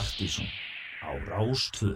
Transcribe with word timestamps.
Partíson 0.00 0.46
á 1.04 1.12
Rástvö 1.28 1.92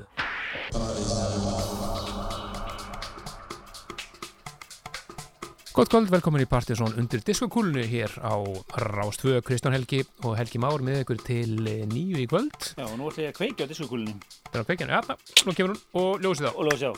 Gótt 5.73 5.89
kvöld, 5.89 6.11
velkomin 6.13 6.45
í 6.45 6.49
Partíson 6.51 6.93
undir 7.01 7.23
diskokúlunu 7.25 7.81
hér 7.89 8.13
á 8.21 8.37
Rástvö, 8.77 9.41
Kristján 9.41 9.73
Helgi 9.73 10.03
og 10.21 10.37
Helgi 10.37 10.61
Már 10.61 10.85
með 10.85 11.01
ykkur 11.07 11.23
til 11.25 11.57
eh, 11.65 11.87
nýju 11.89 12.21
í 12.21 12.29
kvöld. 12.29 12.75
Já, 12.77 12.85
og 12.85 12.93
nú 13.01 13.09
ætlum 13.09 13.25
ég 13.25 13.33
að 13.33 13.39
kveikja 13.41 13.65
á 13.65 13.73
diskokúlunni 13.73 14.19
Það 14.51 14.61
er 14.61 14.61
á 14.61 14.69
kveikjan, 14.69 14.93
já, 14.93 15.01
það, 15.09 15.25
nú 15.49 15.57
kemur 15.57 15.73
hún 15.73 16.05
og 16.05 16.27
ljósið 16.27 16.51
á. 16.51 16.53
og 16.53 16.69
lofa 16.69 16.83
sjá. 16.85 16.93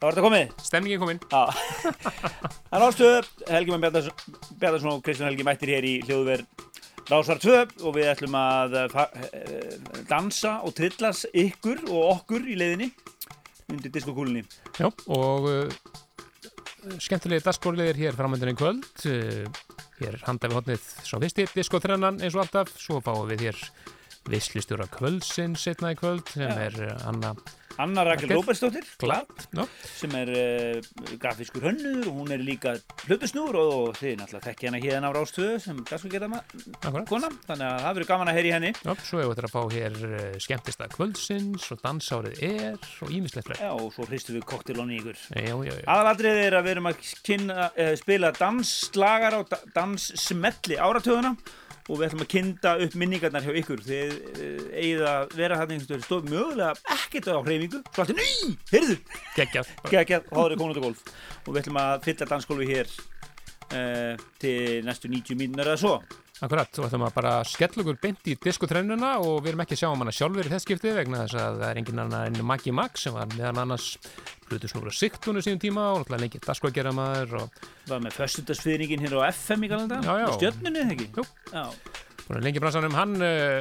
Það 0.00 0.06
var 0.06 0.16
þetta 0.16 0.26
komið? 0.30 0.56
Stemningin 0.64 1.04
komin. 1.04 1.20
Já. 1.28 1.44
Það 2.70 2.80
er 2.80 2.88
ástöðu, 2.88 3.22
Helgi 3.52 3.76
Mann 3.76 3.84
Bjarnarsson 3.84 4.94
og 4.94 5.04
Kristján 5.04 5.28
Helgi 5.28 5.44
mættir 5.44 5.76
hér 5.76 5.84
í 5.84 5.98
hljóðverð 6.08 6.69
Rásar 7.10 7.40
2 7.42 7.84
og 7.88 7.94
við 7.96 8.06
ætlum 8.12 8.36
að 8.38 8.76
eh, 8.78 8.88
fa- 8.92 9.08
eh, 9.34 10.04
dansa 10.10 10.52
og 10.66 10.74
trillast 10.78 11.26
ykkur 11.34 11.80
og 11.90 12.04
okkur 12.14 12.44
í 12.46 12.54
leiðinni 12.60 12.90
undir 13.70 13.90
diskokúlunni. 13.94 14.44
Já, 14.78 14.88
og 15.10 15.46
uh, 15.46 15.68
skemmtilegi 17.02 17.44
dagskóliðir 17.46 17.98
hér 17.98 18.16
framöndinni 18.18 18.54
kvöld. 18.58 18.86
Uh, 19.06 19.46
hér 20.00 20.16
handa 20.26 20.50
við 20.50 20.58
hotnið 20.60 20.86
svo 21.06 21.20
fyrsti 21.22 21.48
diskotrennan 21.54 22.18
eins 22.22 22.34
og 22.38 22.44
alltaf. 22.46 22.70
Svo 22.78 22.98
fáum 23.04 23.26
við 23.30 23.48
hér 23.48 23.60
vislistjóra 24.30 24.86
kvöldsinn 24.90 25.54
setna 25.58 25.94
í 25.94 25.98
kvöld 25.98 26.26
sem 26.30 26.46
Já. 26.46 26.68
er 26.68 26.80
Anna 27.10 27.34
Anna 27.80 28.04
Rakel 28.04 28.32
Glatt. 29.00 29.46
Já, 29.54 29.62
sem 29.88 30.14
er 30.18 30.30
uh, 30.34 30.88
grafískur 31.20 31.64
hönnur 31.64 32.08
og 32.10 32.18
hún 32.18 32.34
er 32.34 32.42
líka 32.44 32.74
hlutusnúr 33.06 33.56
og, 33.60 33.70
og 33.90 33.98
þið 33.98 34.18
náttúrulega 34.20 34.46
þekki 34.48 34.68
hana 34.68 34.80
hérna 34.82 35.10
á 35.10 35.16
Rástöðu 35.16 35.54
sem 35.64 35.78
dagskurgerðama 35.88 36.42
akkurat. 36.42 37.06
kona, 37.08 37.30
þannig 37.46 37.66
að 37.68 37.78
það 37.84 37.96
verður 37.98 38.10
gaman 38.10 38.32
að 38.32 38.38
heyri 38.40 38.52
henni. 38.54 38.72
Já, 38.76 38.92
svo 39.06 39.22
hefur 39.22 39.40
þetta 39.40 39.48
að 39.48 39.54
fá 39.54 39.76
hér 39.76 39.96
uh, 40.10 40.18
skemmtista 40.44 40.90
kvöldsins 40.92 41.70
og 41.72 41.82
dansárið 41.84 42.44
er 42.50 42.90
og 43.06 43.14
ímislegt. 43.16 43.54
Já, 43.56 43.70
og 43.72 43.88
svo 43.96 44.08
hristum 44.10 44.36
við 44.38 44.46
koktelón 44.52 44.92
í 44.92 45.00
ykkur. 45.00 45.24
Aðalatrið 45.86 46.42
er 46.44 46.58
að 46.60 46.68
við 46.68 46.76
erum 46.76 46.92
að 46.92 47.08
kynna, 47.26 47.70
uh, 47.72 47.94
spila 48.00 48.34
dansslagar 48.36 49.40
og 49.40 49.50
da 49.50 49.60
danssmelli 49.76 50.78
áratöðuna 50.80 51.34
og 51.90 51.98
við 51.98 52.06
ætlum 52.06 52.22
að 52.24 52.30
kynna 52.30 52.72
upp 52.84 52.94
minningarnar 53.02 53.46
hjá 53.46 53.52
ykkur. 53.60 53.82
Þið 53.82 54.14
uh, 54.14 54.64
eigið 54.78 55.04
að 55.10 55.34
vera 55.40 55.58
hann 55.60 55.74
einhvern 55.74 55.90
veginn 55.90 56.06
stóð 56.06 56.30
mögulega 56.30 56.96
ekkert 56.96 57.30
á 57.34 57.36
hreyfingu. 57.42 57.82
Svo 57.90 58.04
alltaf, 58.04 58.20
ný, 58.20 58.56
heyrðu, 58.70 58.96
Geggjað. 59.36 59.72
geggjað, 59.90 60.28
þá 60.30 60.40
er 60.46 60.56
út 60.56 60.80
á 60.80 60.84
golf 60.86 61.04
og 61.46 61.52
við 61.54 61.62
ætlum 61.64 61.80
að 61.82 61.94
fylla 62.06 62.30
dansgólfi 62.30 62.70
hér 62.70 62.90
uh, 62.94 64.26
til 64.42 64.84
næstu 64.86 65.10
90 65.10 65.40
mínúnar 65.40 65.72
eða 65.72 65.80
svo 65.82 65.94
Akkurat, 66.40 66.70
þú 66.72 66.86
ætlum 66.86 67.02
að 67.04 67.16
bara 67.18 67.30
skella 67.44 67.82
okkur 67.82 67.98
beint 68.00 68.28
í 68.32 68.34
diskotrennuna 68.40 69.10
og 69.20 69.42
við 69.42 69.50
erum 69.50 69.62
ekki 69.66 69.76
að 69.76 69.80
sjá 69.82 69.88
um 69.90 70.00
hana 70.00 70.14
sjálfur 70.16 70.48
í 70.48 70.52
þess 70.54 70.64
skipti 70.64 70.92
vegna 70.96 71.24
þess 71.26 71.36
að 71.36 71.58
það 71.60 71.64
er 71.66 71.80
engin 71.82 72.00
annar 72.00 72.30
en 72.30 72.46
Maggi 72.48 72.72
Mag 72.72 72.96
sem 72.96 73.12
var 73.12 73.28
meðan 73.34 73.60
annars 73.60 73.88
hlutusnúra 74.48 74.94
Sigtunu 74.96 75.42
síðan 75.44 75.60
tíma 75.60 75.84
og 75.90 76.00
náttúrulega 76.00 76.24
lengi 76.24 76.40
daskvækjara 76.46 76.94
maður 76.96 77.36
og 77.42 77.60
var 77.90 78.00
með 78.06 78.16
föstudasfyrningin 78.22 79.04
hér 79.04 79.18
á 79.20 79.28
FM 79.28 79.68
í 79.68 79.70
galanda 79.74 80.00
já. 80.00 80.30
stjörnunni, 80.38 80.86
ekki? 80.96 81.10
Jú. 81.18 81.26
Já, 81.52 81.66
búin 82.30 82.46
lengi 82.46 82.62
bransanum 82.62 82.94
hann 82.94 83.16
uh, 83.18 83.60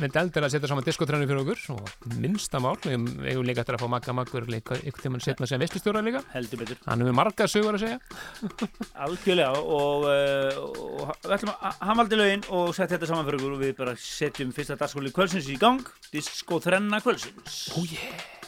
myndi 0.00 0.18
eldir 0.20 0.46
að 0.46 0.52
setja 0.54 0.70
saman 0.70 0.86
diskotrennu 0.86 1.26
fyrir 1.28 1.42
okkur. 1.42 1.62
Og 1.74 2.16
minnsta 2.22 2.60
mál, 2.62 2.76
við 2.84 3.26
eigum 3.32 3.46
líka 3.46 3.64
eftir 3.64 3.76
að 3.76 3.84
fá 3.84 3.90
Magga 3.90 4.14
Maggur 4.16 4.46
líka 4.50 4.78
ykkur 4.78 5.06
tímann 5.06 5.24
setna 5.24 5.48
sem 5.50 5.62
veistlistjóra 5.62 6.02
líka. 6.04 6.22
Heldur 6.34 6.62
betur. 6.62 6.80
Hann 6.86 7.02
hefur 7.04 7.18
marga 7.18 7.48
sögur 7.50 7.78
að 7.78 7.84
segja. 7.84 7.98
Algjörlega 9.06 9.62
og, 9.62 10.06
uh, 10.08 10.60
og 11.02 11.16
við 11.26 11.36
ætlum 11.38 11.54
að 11.54 11.82
hann 11.88 12.02
valdi 12.02 12.20
lögin 12.20 12.46
og 12.54 12.70
sett 12.76 12.94
þetta 12.94 13.10
saman 13.10 13.26
fyrir 13.28 13.42
okkur 13.42 13.56
og 13.56 13.64
við 13.66 13.74
bara 13.82 13.96
setjum 13.98 14.54
fyrsta 14.54 14.78
dagskóli 14.80 15.14
kvölsins 15.14 15.50
í 15.50 15.58
gang 15.60 15.82
Disko 16.12 16.62
þrenna 16.62 17.02
kvölsins 17.04 17.66
Oh 17.76 17.84
yeah 17.88 18.41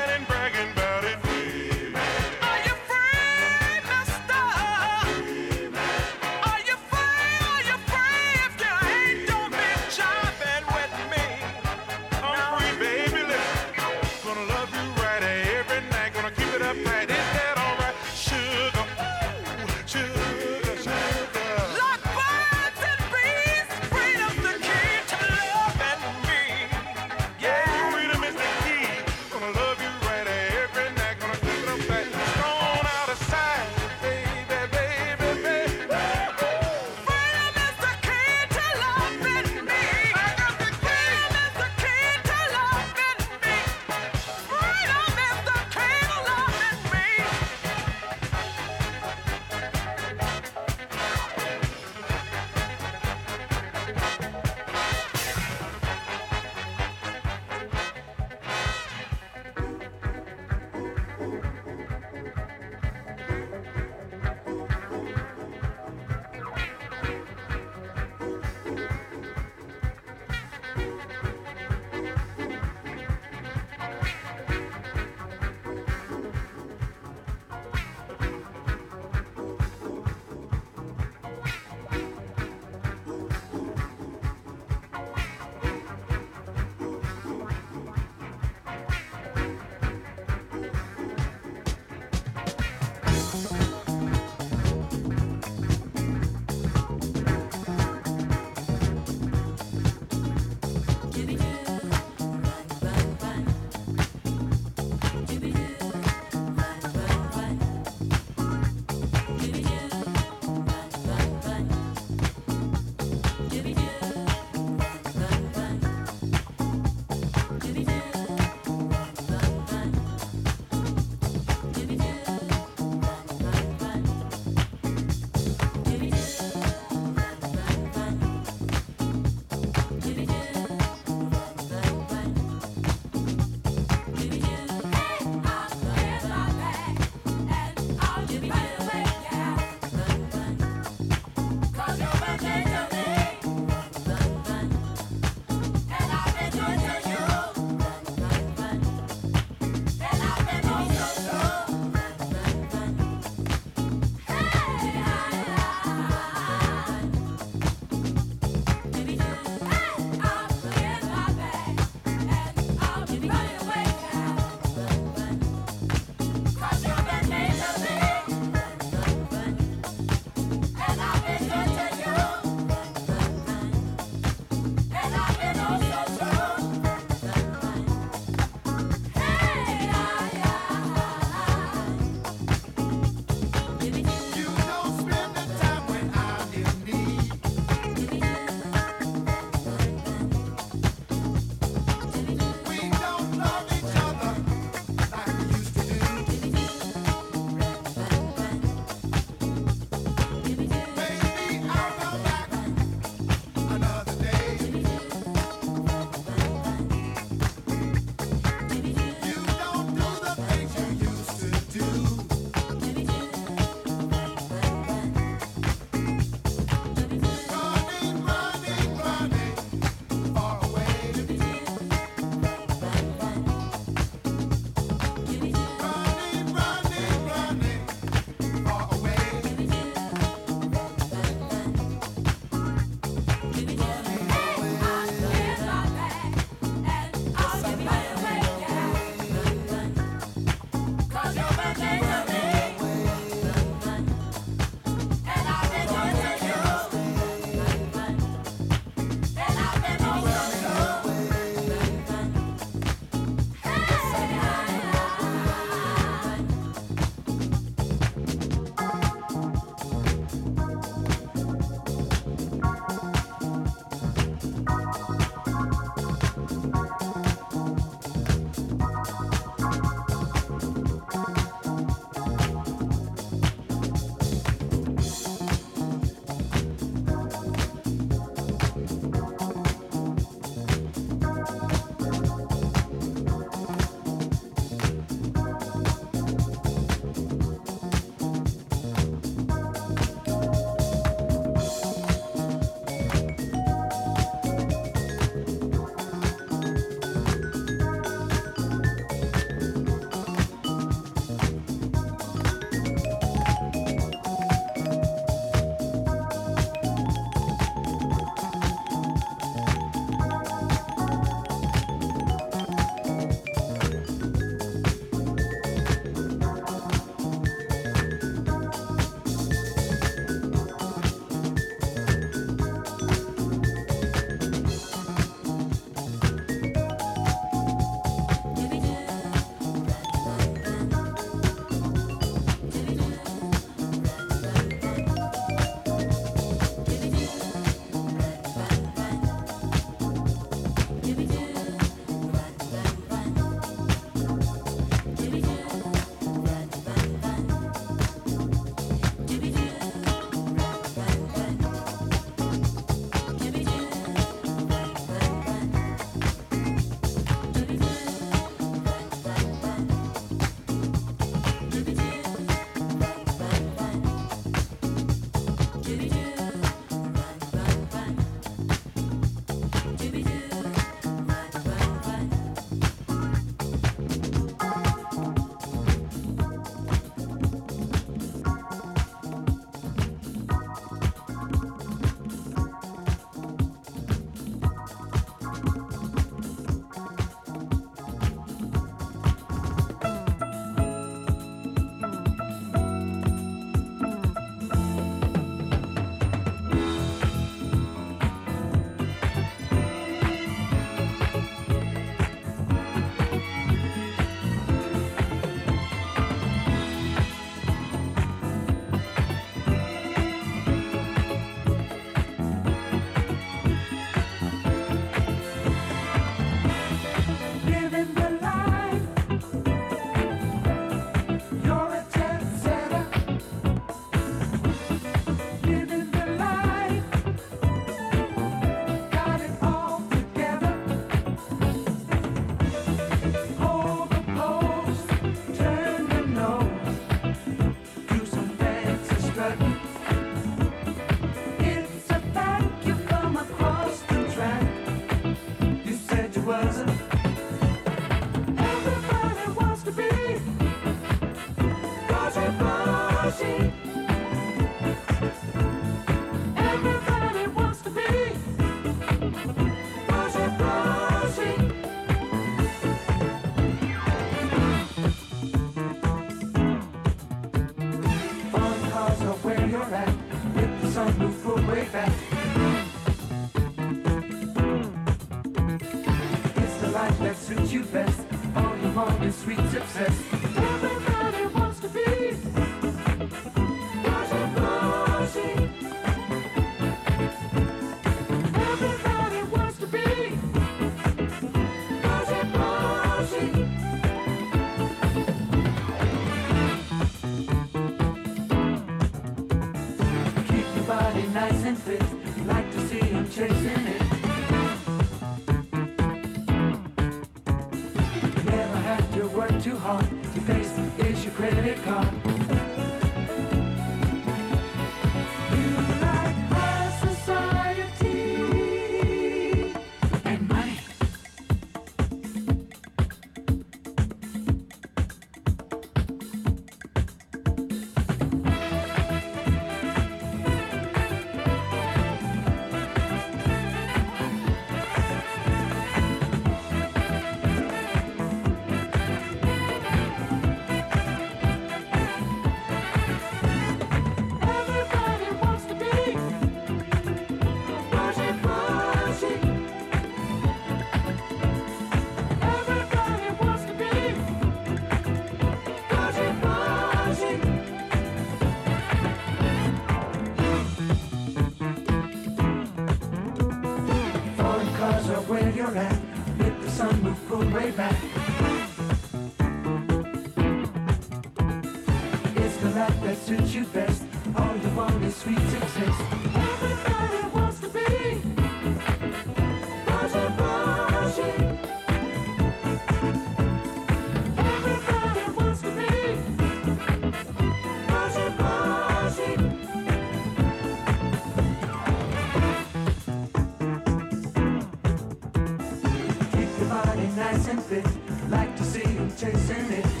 nice 597.15 597.47
and 597.47 597.63
fit. 597.63 597.85
Like 598.29 598.55
to 598.57 598.63
see 598.63 598.79
you 598.79 599.09
chasing 599.17 599.71
it. 599.71 600.00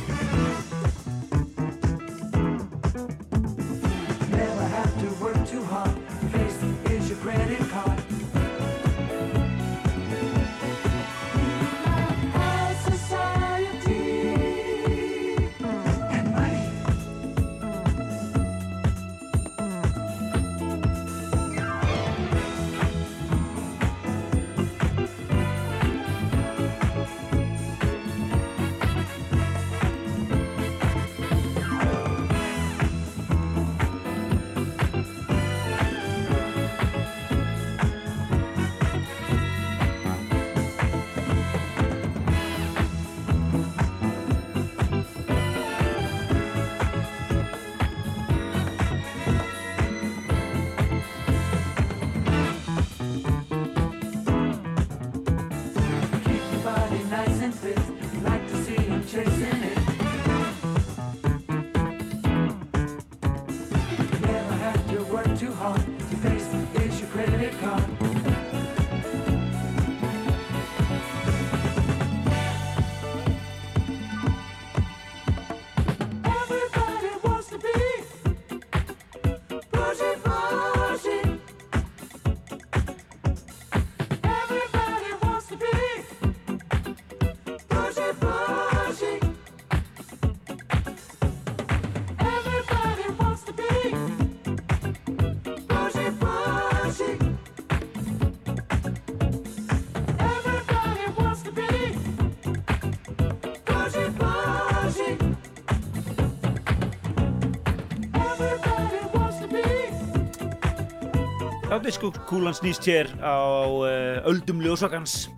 Diskokúlan 111.85 112.55
snýst 112.57 112.85
hér 112.89 113.09
á 113.19 113.37
uh, 113.65 114.29
öldum 114.29 114.61
ljósakans. 114.63 115.29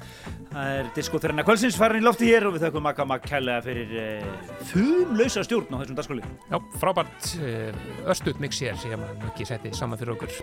Það 0.53 0.71
er 0.77 0.89
disko 0.93 1.19
þrenna 1.21 1.45
kvöldsins 1.47 1.77
farin 1.79 2.03
í 2.03 2.05
lofti 2.05 2.27
hér 2.29 2.45
og 2.45 2.55
við 2.55 2.67
þakkum 2.67 2.85
Magga 2.85 3.05
Magg 3.09 3.25
kærlega 3.25 3.63
fyrir 3.65 3.93
uh, 3.97 4.49
þumlausa 4.69 5.45
stjórn 5.47 5.73
á 5.73 5.77
þessum 5.81 5.97
dagskóli. 5.97 6.25
Já, 6.51 6.57
frábært 6.81 7.29
uh, 7.39 7.83
östuð 8.13 8.41
mix 8.43 8.61
hér 8.61 8.77
sem 8.81 9.07
ekki 9.31 9.47
setti 9.49 9.73
saman 9.77 10.01
fyrir 10.01 10.15
okkur. 10.17 10.35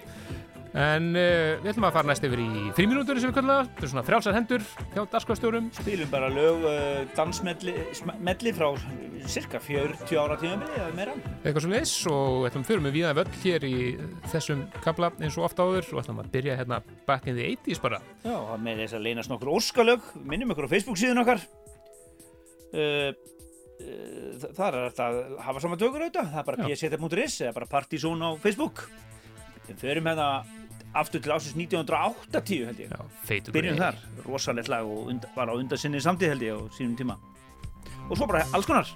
En 0.71 1.09
uh, 1.19 1.59
við 1.65 1.73
ætlum 1.73 1.87
að 1.89 1.95
fara 1.97 2.07
næst 2.07 2.23
yfir 2.29 2.41
í 2.45 2.49
fríminútur 2.77 3.19
sem 3.19 3.33
við 3.33 3.39
kallum 3.41 3.51
það. 3.57 3.71
Þetta 3.71 3.87
er 3.87 3.91
svona 3.91 4.05
frjálsar 4.07 4.37
hendur 4.37 4.67
hjá 4.95 5.01
dagskóðstjórum. 5.15 5.71
Spilum 5.81 6.11
bara 6.13 6.29
lög 6.31 6.67
uh, 6.69 7.01
dansmelli 7.17 7.75
sm- 7.97 8.13
melli 8.23 8.53
frá 8.55 8.69
cirka 9.31 9.59
40 9.61 10.15
ára 10.23 10.37
tímabili 10.39 10.77
eða 10.79 10.93
meira. 10.95 11.17
Eitthvað 11.43 11.65
svo 11.65 11.73
leis 11.73 11.95
og 12.13 12.37
við 12.45 12.49
ætlum 12.53 12.67
fyrir 12.69 12.85
með 12.87 12.95
viða 13.01 13.11
völl 13.19 13.35
hér 13.43 13.67
í 13.67 13.75
þessum 14.31 14.63
kabla 14.85 15.11
eins 15.19 15.41
og 15.41 15.49
ofta 15.49 15.67
áður 15.67 15.91
og 15.91 16.05
ætlum 16.05 16.23
að 16.23 16.31
byrja 16.37 16.57
hérna 16.63 16.79
back 17.11 17.27
in 17.27 17.37
the 17.41 17.51
80s 17.51 17.83
bara. 17.83 17.99
Já, 18.23 18.37
það 18.37 18.65
með 18.69 18.85
þess 18.85 18.97
að 19.01 19.05
leynast 19.09 19.35
nokkur 19.35 19.53
óskalög, 19.59 20.07
minnum 20.23 20.55
ykkur 20.55 20.71
á 20.71 20.73
Facebook 20.77 21.03
síðan 21.03 21.25
okkar. 21.25 21.43
Uh, 22.71 23.11
uh, 23.11 24.49
það 24.55 24.65
er 24.71 24.81
hægt 24.87 25.03
að 25.03 25.21
hafa 25.49 25.67
saman 25.67 25.83
tökur 25.83 26.07
auðvitað, 26.07 26.31
það 26.31 26.41
er 26.45 26.49
bara 26.53 26.71
Já. 26.71 26.79
pseta.is 26.79 27.41
eða 27.43 27.57
bara 27.59 27.71
partysón 27.75 28.23
á 28.23 28.31
Facebook. 28.39 28.87
Við 29.67 29.83
förum 29.85 30.09
hérna 30.11 30.29
aftur 30.95 31.23
til 31.23 31.33
ásins 31.33 31.57
1980 31.57 32.67
held 32.67 32.81
ég. 32.81 32.91
Já, 32.91 33.53
Byrjum 33.53 33.79
þar, 33.79 34.01
rosalegt 34.27 34.69
lag 34.69 34.87
og 34.87 35.11
und, 35.13 35.27
var 35.37 35.53
á 35.53 35.55
undan 35.55 35.79
sinni 35.79 36.01
samtíð 36.03 36.35
held 36.35 36.43
ég 36.43 36.57
á 36.57 36.61
sínum 36.75 36.97
tíma. 36.99 37.19
Og 38.09 38.17
svo 38.17 38.27
bara 38.27 38.47
alls 38.53 38.67
konar. 38.67 38.89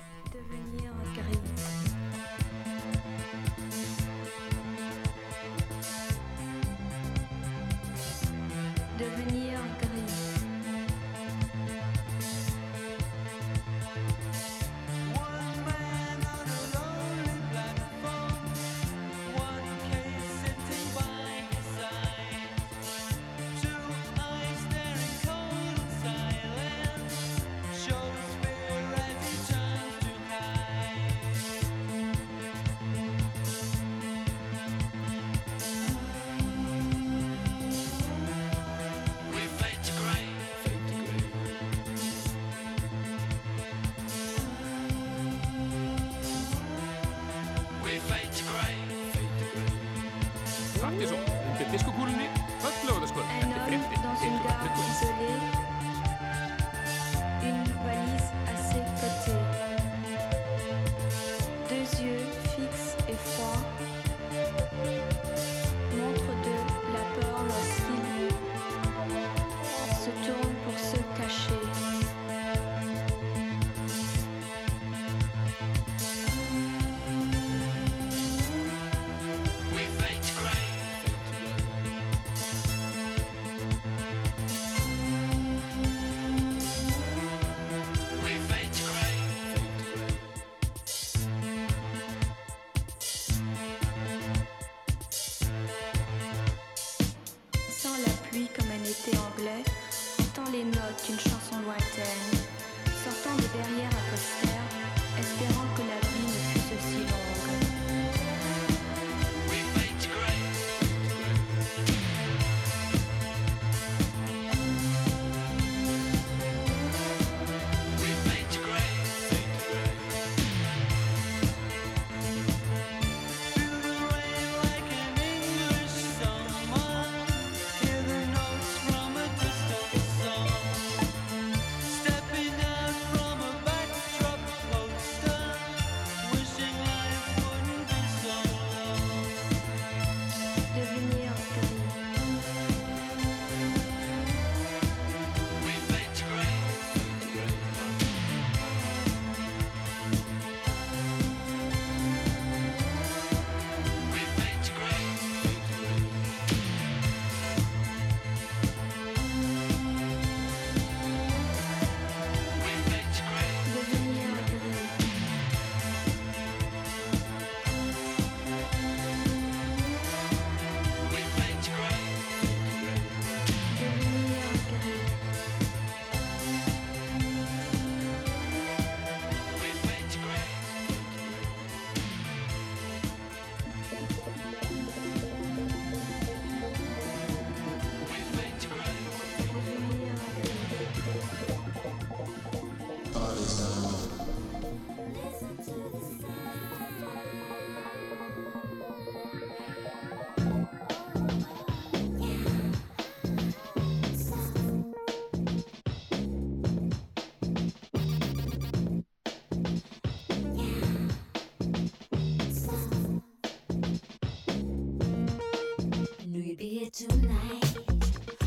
Tonight, 216.95 217.77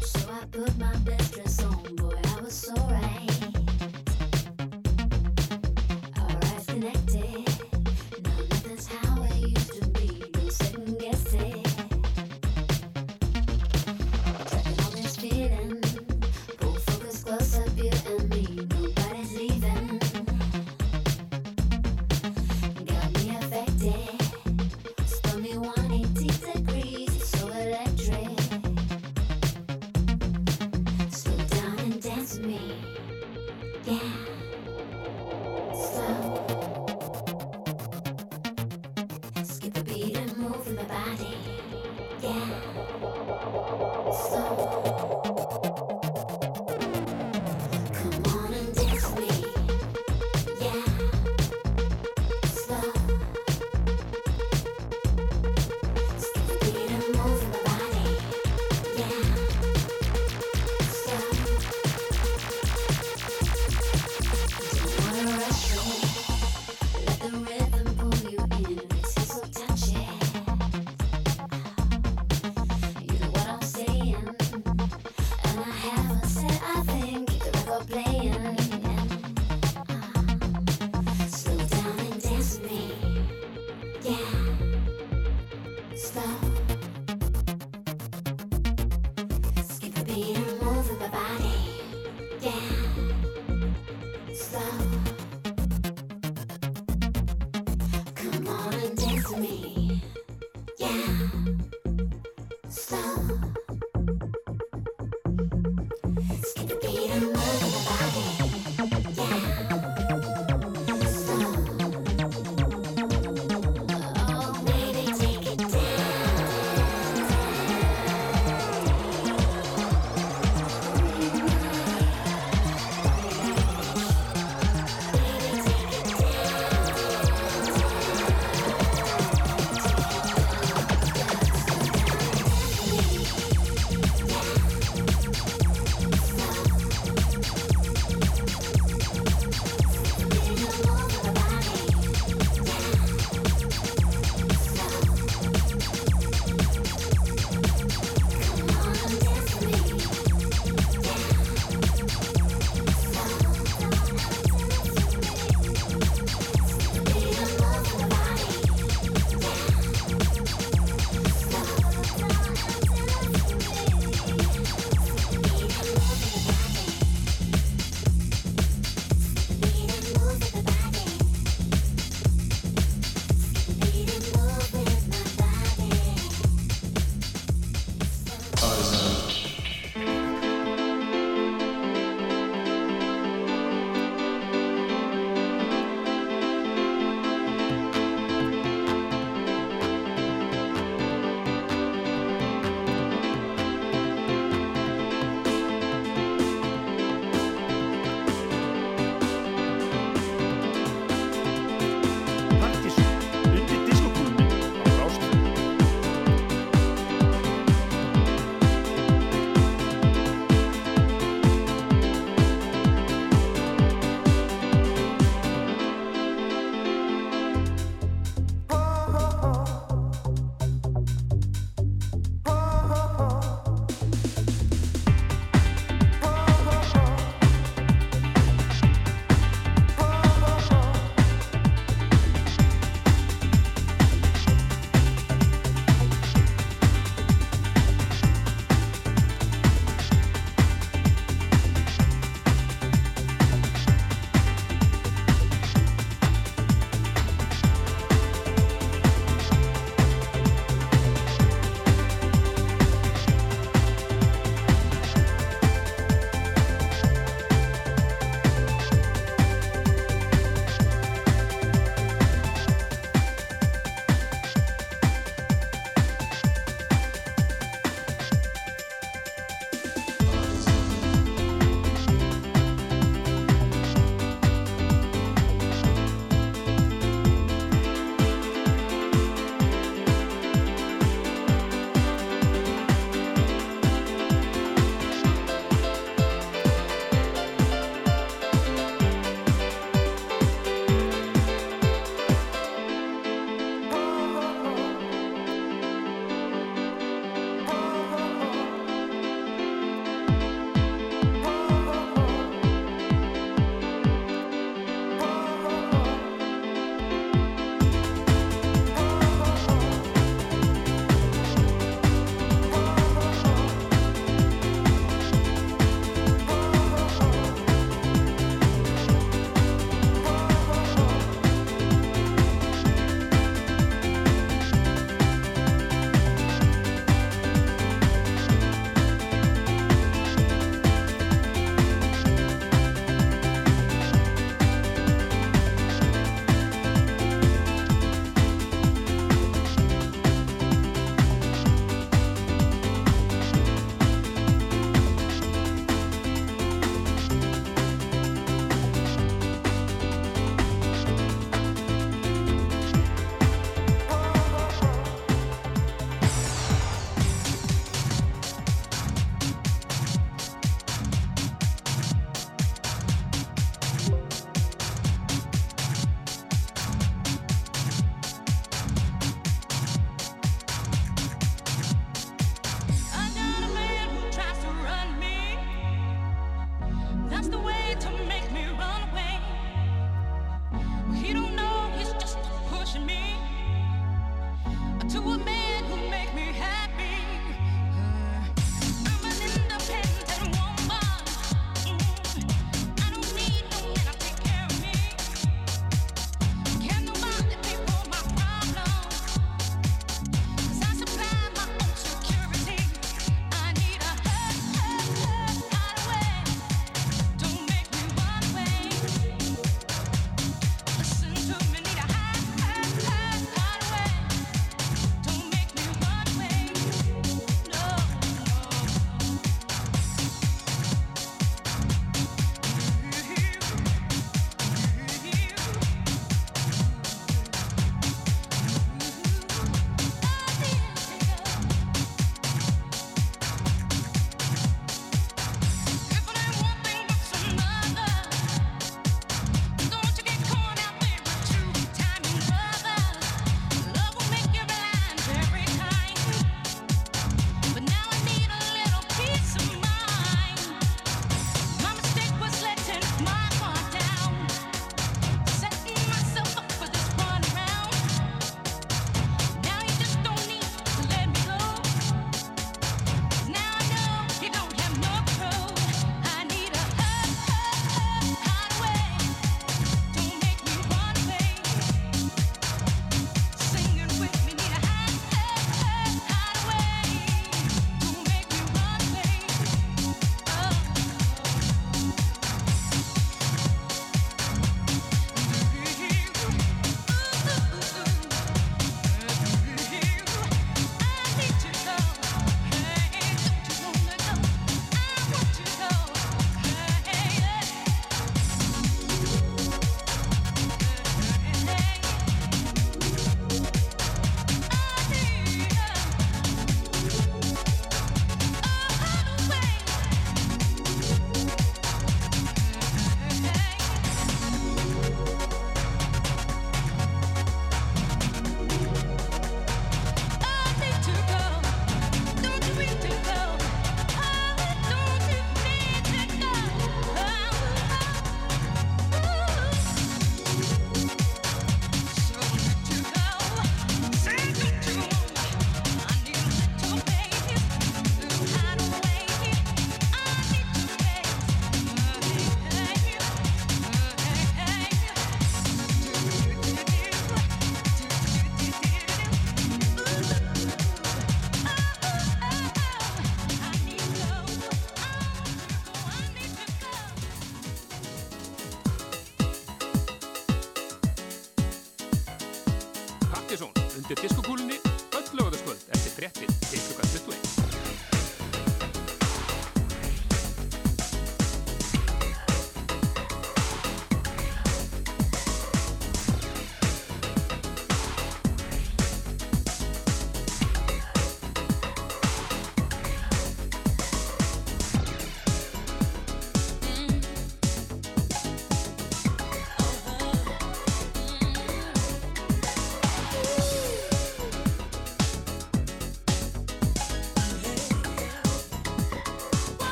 so 0.00 0.28
I 0.28 0.44
put 0.50 0.76
my 0.76 0.92
best 1.04 1.31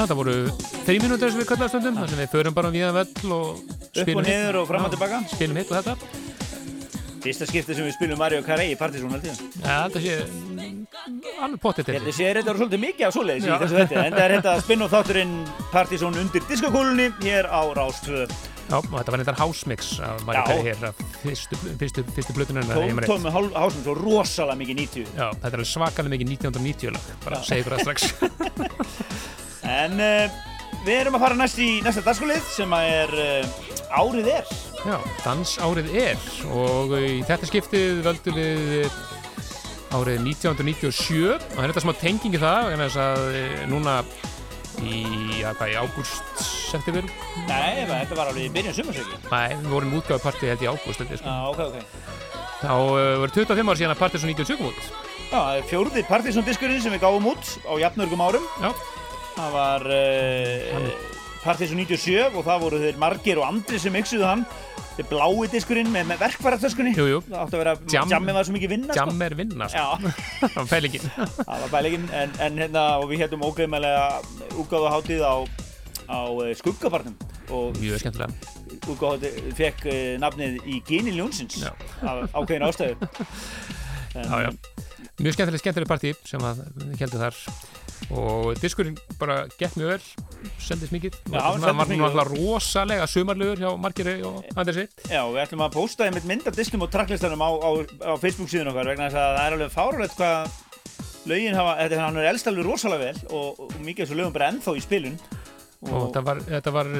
Þetta 0.00 0.16
voru 0.16 0.34
þrjí 0.86 1.00
mínútur 1.02 1.28
sem 1.28 1.42
við 1.42 1.48
kallaðum 1.50 1.70
stundum, 1.74 1.96
þar 2.00 2.08
sem 2.08 2.20
við 2.22 2.30
förum 2.32 2.54
bara 2.56 2.70
við 2.72 2.86
vell 2.96 3.32
og 3.36 3.58
Upp 3.90 4.10
og 4.14 4.22
niður 4.24 4.58
og 4.62 4.68
fram 4.70 4.86
og 4.86 4.94
tilbaka. 4.94 5.18
Spilum 5.28 5.58
hitt 5.60 5.72
og 5.74 5.80
þetta. 5.80 6.28
Fyrsta 7.20 7.48
skipti 7.50 7.76
sem 7.76 7.84
við 7.84 7.96
spilum 7.98 8.20
Mario 8.22 8.40
Carey 8.46 8.70
í 8.72 8.78
Partizón. 8.80 9.12
Ja, 9.60 9.82
þetta 9.90 10.00
sé 10.00 10.14
alveg. 11.44 11.66
Ég 11.84 11.98
held 11.98 12.06
að 12.08 12.14
sé 12.16 12.30
þetta 12.30 12.52
eru 12.54 12.62
svolítið 12.62 12.82
mikið 12.86 13.08
af 13.10 13.16
svoleiðis 13.18 13.44
í 13.44 13.58
þessu 13.60 13.76
þetta. 13.82 14.04
En 14.06 14.16
það 14.16 14.24
er 14.24 14.34
þetta 14.38 14.54
spin-off 14.64 14.94
þátturinn 14.96 15.34
Partizón 15.74 16.16
undir 16.22 16.48
diskokúlunni 16.48 17.10
hér 17.20 17.50
á 17.52 17.60
Rás 17.76 18.00
2. 18.08 18.24
Já, 18.70 18.76
og 18.78 18.92
þetta 18.94 19.12
var 19.12 19.20
neitt 19.20 19.40
hásmix 19.40 19.88
að 20.06 20.20
maður 20.28 20.36
Já. 20.38 20.42
kæri 20.46 20.64
hér 20.68 20.84
af 20.86 20.98
fyrstu, 21.24 21.56
fyrstu, 21.80 22.04
fyrstu 22.14 22.34
blötunum 22.36 22.68
Tóm, 22.70 23.00
tóm 23.02 23.24
með 23.26 23.34
hál- 23.34 23.54
hásum 23.56 23.82
svo 23.82 23.96
rosalega 23.98 24.60
mikið 24.60 24.78
90. 24.78 25.08
Já, 25.18 25.26
þetta 25.42 25.58
er 25.58 25.70
svakalega 25.72 26.14
mikið 26.14 26.30
1990 26.36 26.94
lag, 26.94 27.08
bara 27.24 27.42
segja 27.42 27.64
ykkur 27.64 27.76
það 27.76 27.82
strax. 27.88 28.00
En 29.70 30.00
uh, 30.02 30.40
við 30.86 30.96
erum 30.96 31.18
að 31.18 31.24
fara 31.26 31.38
næst 31.38 31.60
í 31.62 31.70
næsta 31.84 32.02
dagskolið 32.06 32.42
sem 32.56 32.74
að 32.74 32.90
er 32.96 33.14
uh, 33.24 33.70
Árið 33.90 34.28
er. 34.30 34.50
Já, 34.86 34.96
dansárið 35.24 35.88
er 35.98 36.26
og 36.54 36.92
í 36.96 37.20
þetta 37.26 37.48
skiptið 37.48 38.04
völdum 38.06 38.36
við 38.38 38.86
árið 39.90 40.20
1997 40.22 41.34
og 41.34 41.42
það 41.42 41.64
er 41.64 41.72
þetta 41.72 41.82
smá 41.84 41.92
tengingi 41.98 42.40
það 42.40 42.68
en 42.70 42.82
þess 42.84 43.00
að 43.02 43.24
eh, 43.40 43.56
núna 43.68 43.96
í, 44.86 45.00
já, 45.40 45.50
hvað, 45.58 45.72
í 45.72 45.76
ágúst, 45.82 46.30
september 46.70 47.08
Nei, 47.50 47.82
þetta 47.90 48.16
var 48.16 48.30
alveg 48.30 48.46
í 48.46 48.52
byrjun 48.54 48.76
sumarsöki. 48.78 49.18
Nei, 49.26 49.58
við 49.58 49.68
vorum 49.74 49.98
útgáðupartið 49.98 50.52
held 50.54 50.64
í 50.64 50.70
ágúst 50.70 51.02
held 51.02 51.14
ég, 51.16 51.20
sko. 51.20 51.34
Já, 51.34 51.50
ok, 51.50 51.60
ok. 51.66 52.08
Þá 52.60 52.72
uh, 52.76 53.12
voru 53.24 53.36
25 53.40 53.72
ár 53.72 53.80
síðan 53.82 53.96
að 53.96 54.02
partið 54.04 54.22
svo 54.22 54.30
97 54.30 54.60
kom 54.60 54.70
út 54.70 54.80
Já, 55.30 55.36
það 55.36 55.56
er 55.56 55.68
fjórði 55.70 56.00
Partizón 56.08 56.46
diskurinn 56.46 56.80
sem 56.82 56.94
við 56.94 57.04
gáum 57.04 57.28
út 57.30 57.52
á 57.62 57.72
jafnörgum 57.78 58.22
árum. 58.24 58.46
Já, 58.58 58.72
Það 59.36 59.54
var 59.54 59.86
uh, 59.94 60.90
Partizón 61.40 61.80
97 61.80 62.34
og 62.36 62.42
það 62.44 62.64
voru 62.66 62.80
þeir 62.82 62.98
margir 63.00 63.40
og 63.40 63.46
andri 63.48 63.78
sem 63.80 63.94
yksuðu 64.00 64.26
hann. 64.28 64.42
Er 65.00 65.06
blái 65.08 65.46
diskurinn 65.48 65.88
með, 65.88 66.10
með 66.10 66.22
jú, 66.98 67.20
Það 67.24 67.38
átti 67.40 67.56
að 67.56 67.60
vera, 67.62 67.72
Jam- 67.88 68.10
jammið 68.10 68.36
var 68.36 68.44
svo 68.44 68.52
mikið 68.56 68.72
vinna. 68.74 68.92
sko. 68.92 69.00
jam 69.00 69.22
er 69.24 69.34
vinna 69.38 69.68
sko. 69.70 69.78
Já, 69.80 70.12
Það 70.42 70.56
var 70.58 70.68
fælingin 70.68 71.06
það 71.16 71.62
var 71.62 71.70
bælegin. 71.72 72.04
En, 72.20 72.34
en 72.46 72.58
hérna, 72.60 72.82
og 73.00 73.06
við 73.08 73.22
heldum 73.24 73.44
ógreifmælega 73.48 74.02
útgáðu 74.60 74.90
hátíð 74.92 75.24
á, 75.24 75.34
á 76.10 76.20
eh, 76.44 76.52
skuggabarnum. 76.60 77.16
Og 77.48 77.80
Mjög 77.80 78.02
skemmtilega 78.02 78.58
útgáðu 78.92 79.30
fekk 79.56 79.86
uh, 79.88 80.02
nafnið 80.20 80.60
í 80.68 80.82
Gini 80.90 81.16
Ljónsins. 81.16 81.62
Af 82.04 82.36
ákveðin 82.36 82.68
ástæðu. 82.68 83.10
En, 84.18 84.26
Já, 84.28 84.36
já 84.44 84.50
Mjög 85.20 85.36
skemmtileg, 85.38 85.62
skemmtileg 85.64 85.88
partí 85.88 86.12
sem 86.28 86.44
að 86.44 86.60
heldur 87.00 87.24
þar 87.24 87.40
og 88.10 88.54
diskurinn 88.60 88.96
bara 89.20 89.42
gekk 89.60 89.76
mjög 89.78 89.90
vel 89.92 90.50
seldist 90.62 90.92
mikið 90.94 91.18
það 91.28 91.60
var 91.66 91.74
mikið. 91.90 92.04
alltaf 92.08 92.30
rosalega 92.32 93.06
sumarlugur 93.10 93.60
hjá 93.62 93.70
Margeri 93.78 94.16
og 94.26 94.40
Andersi 94.56 94.86
Já, 95.10 95.22
við 95.28 95.42
ætlum 95.44 95.64
að 95.66 95.76
posta 95.76 96.06
einmitt 96.08 96.26
mynd 96.30 96.48
af 96.50 96.56
disknum 96.56 96.86
og 96.86 96.90
tracklistanum 96.94 97.44
á, 97.44 97.50
á, 97.60 97.70
á 98.10 98.12
Facebook 98.22 98.50
síðan 98.50 98.72
okkar 98.72 98.90
vegna 98.92 99.10
þess 99.10 99.20
að 99.20 99.36
það 99.36 99.44
er 99.46 99.58
alveg 99.58 99.74
fárulegt 99.76 100.16
hvað 100.18 100.58
lögin 101.30 101.58
hafa, 101.58 101.76
þetta 101.84 102.00
hann 102.06 102.16
er 102.22 102.30
elst 102.32 102.48
alveg 102.50 102.66
rosalega 102.66 103.10
vel 103.10 103.22
og, 103.36 103.60
og 103.66 103.76
mikið 103.84 104.02
af 104.02 104.08
þessu 104.08 104.18
lögum 104.22 104.34
bara 104.38 104.50
ennþá 104.54 104.76
í 104.80 104.84
spilun 104.86 105.20
og 105.86 106.08
þetta 106.08 106.24
var, 106.30 106.42
þetta 106.48 106.76
var 106.78 106.92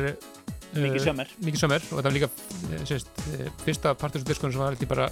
Mikið 0.71 1.01
Eh, 1.01 1.03
sömmer. 1.03 1.27
mikið 1.43 1.59
sömmer 1.65 1.83
og 1.83 1.97
þetta 1.99 2.07
var 2.07 2.15
líka 2.15 2.29
eh, 2.71 2.83
sérst, 2.87 3.09
eh, 3.35 3.49
fyrsta 3.65 3.91
partursudiskun 3.99 4.53
sem 4.55 4.61
var 4.63 4.77
ég 4.79 4.87
bara 4.87 5.09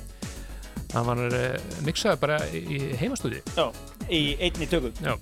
hann 0.95 1.05
var 1.05 1.19
uh, 1.19 1.57
mixaði 1.85 2.21
bara 2.23 2.37
í 2.55 2.79
heimastúdi 2.97 3.41
Já, 3.57 3.65
í 4.09 4.37
einni 4.39 4.69
tökum 4.71 4.95
Já. 5.03 5.17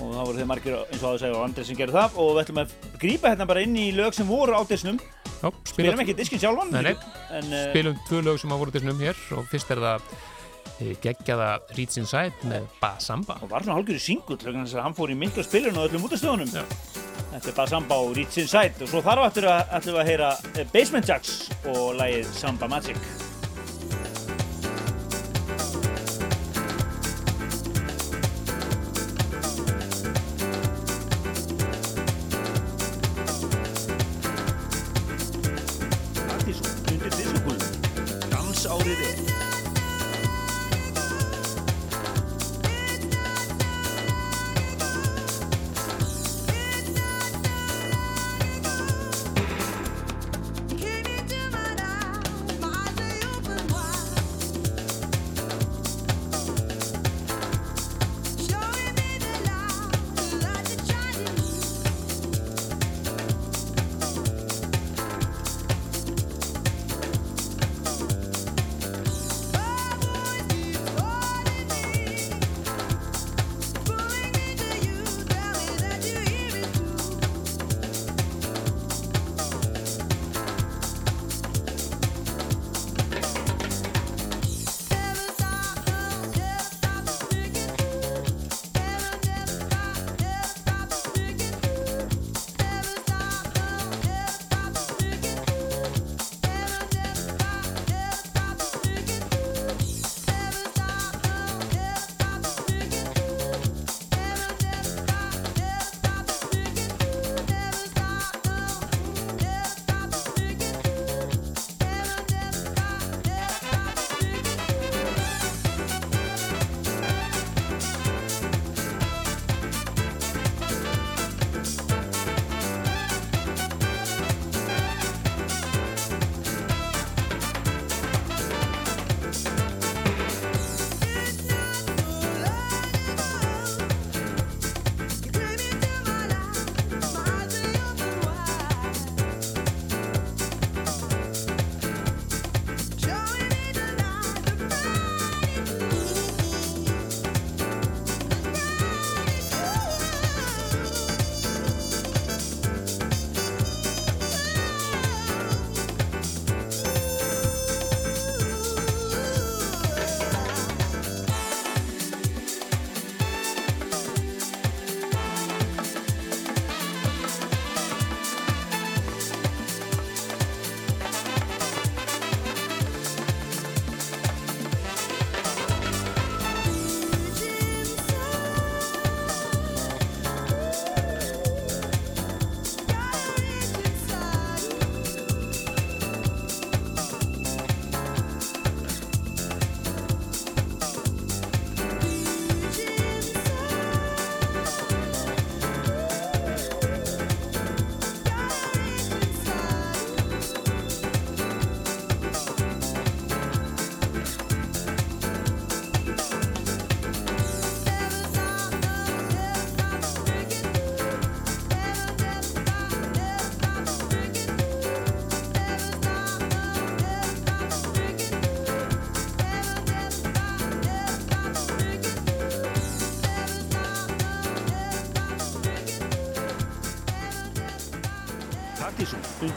Og 0.00 0.14
þá 0.14 0.20
voru 0.20 0.38
þeir 0.38 0.48
margir 0.48 0.76
eins 0.80 1.02
og 1.02 1.08
að 1.12 1.18
segja 1.22 1.36
og 1.36 1.44
Andri 1.44 1.64
sem 1.68 1.78
gerði 1.78 1.96
það. 1.96 2.18
Og 2.22 2.30
við 2.32 2.42
ætlum 2.44 2.60
að 2.62 2.74
grípa 3.02 3.32
hérna 3.32 3.46
bara 3.50 3.64
inn 3.66 3.76
í 3.78 3.86
lög 3.96 4.16
sem 4.16 4.28
voru 4.28 4.56
á 4.56 4.62
disnum. 4.68 5.00
Já, 5.40 5.48
spilum 5.70 6.02
ekki 6.02 6.16
diskin 6.18 6.40
sjálfan 6.42 6.68
Nei, 6.74 6.82
nei. 6.90 6.94
en 7.38 7.54
uh, 7.54 7.62
spilum 7.70 7.96
tvö 8.08 8.20
lög 8.26 8.40
sem 8.42 8.52
voru 8.52 8.74
þessum 8.74 9.00
hér. 9.04 9.22
Og 9.38 9.48
fyrst 9.52 9.72
er 9.72 9.82
það 9.84 10.10
eh, 10.80 10.92
geggjaða 11.04 11.50
Reach 11.76 12.00
Inside 12.00 12.50
með 12.50 12.68
Basamba 12.82 13.38
og 13.40 13.52
var 13.52 13.64
svona 13.64 13.78
hálfgjörðu 13.78 14.04
singull 14.04 14.40
þess 14.40 14.76
að 14.76 14.84
hann 14.88 14.98
fór 14.98 15.14
í 15.14 15.18
mikla 15.20 15.46
spilun 15.46 15.80
og 15.80 15.88
öllum 15.88 16.06
útastöðunum. 16.08 16.52
Þetta 17.30 17.46
er 17.52 17.56
bara 17.56 17.70
Samba 17.70 18.00
og 18.02 18.14
Reach 18.18 18.40
Inside. 18.42 18.80
Og 18.82 18.90
svo 18.92 19.04
þar 19.06 19.22
á 19.22 19.28
eftir 19.30 19.48
að 19.48 19.90
að 19.94 20.06
heyra 20.08 20.30
eh, 20.56 20.64
Basement 20.72 21.08
Jacks 21.08 21.42
og 21.70 21.92
lagið 22.00 22.32
Samba 22.36 22.68
Magic 22.72 23.29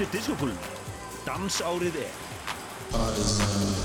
undir 0.03 0.19
diskokúlum 0.19 0.57
Dans 1.25 1.61
árið 1.63 1.95
er 2.03 3.82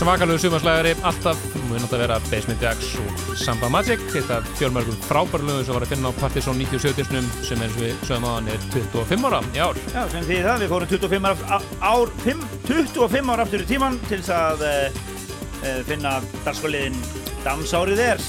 svakalegu 0.00 0.40
sumarslægari 0.40 0.94
alltaf, 1.04 1.40
mun 1.68 1.82
átt 1.84 1.92
að 1.92 2.00
vera 2.00 2.14
Basement 2.30 2.62
Jacks 2.64 2.94
og 3.02 3.32
Samba 3.36 3.68
Magic, 3.68 4.00
þetta 4.08 4.38
fjölmörgum 4.56 4.96
frábærlögum 5.04 5.66
sem 5.66 5.76
var 5.76 5.84
að 5.84 5.90
finna 5.92 6.08
á 6.08 6.16
Partisan 6.16 6.56
97 6.56 7.04
sem 7.44 7.60
eins 7.60 7.74
og 7.76 7.82
við 7.82 8.06
sögum 8.08 8.24
á 8.24 8.30
hann 8.38 8.48
er 8.48 8.62
25 8.72 9.26
ára 9.28 9.40
í 9.52 9.60
ár. 9.60 9.80
Já, 9.92 10.00
sem 10.14 10.24
því 10.24 10.38
það, 10.46 10.62
við 10.62 10.72
fórum 10.72 10.90
25 10.94 11.28
ár, 11.28 11.66
ár 11.90 12.12
5, 12.24 12.46
25 12.70 13.32
ár 13.34 13.42
aftur 13.44 13.64
í 13.66 13.66
tíman 13.68 13.98
til 14.06 14.20
þess 14.22 14.32
að 14.38 14.64
uh, 14.70 15.82
finna 15.90 16.14
dagsskóliðin 16.46 16.96
Dansárið 17.44 18.00
er 18.06 18.24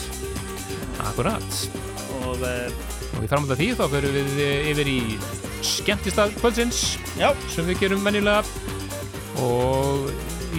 Akkurat. 1.07 1.61
og 2.25 2.43
uh, 2.43 2.67
Og 3.15 3.23
í 3.23 3.31
framhald 3.31 3.55
af 3.55 3.61
því 3.61 3.69
þá 3.79 3.85
fyrir 3.95 4.17
við 4.17 4.43
yfir 4.73 4.91
í 4.91 4.99
skemmtistað 5.63 6.35
kvöldsins 6.41 6.83
já, 7.15 7.31
sem 7.55 7.71
við 7.71 7.85
gerum 7.85 8.03
mennilega 8.03 8.43
og 9.39 10.10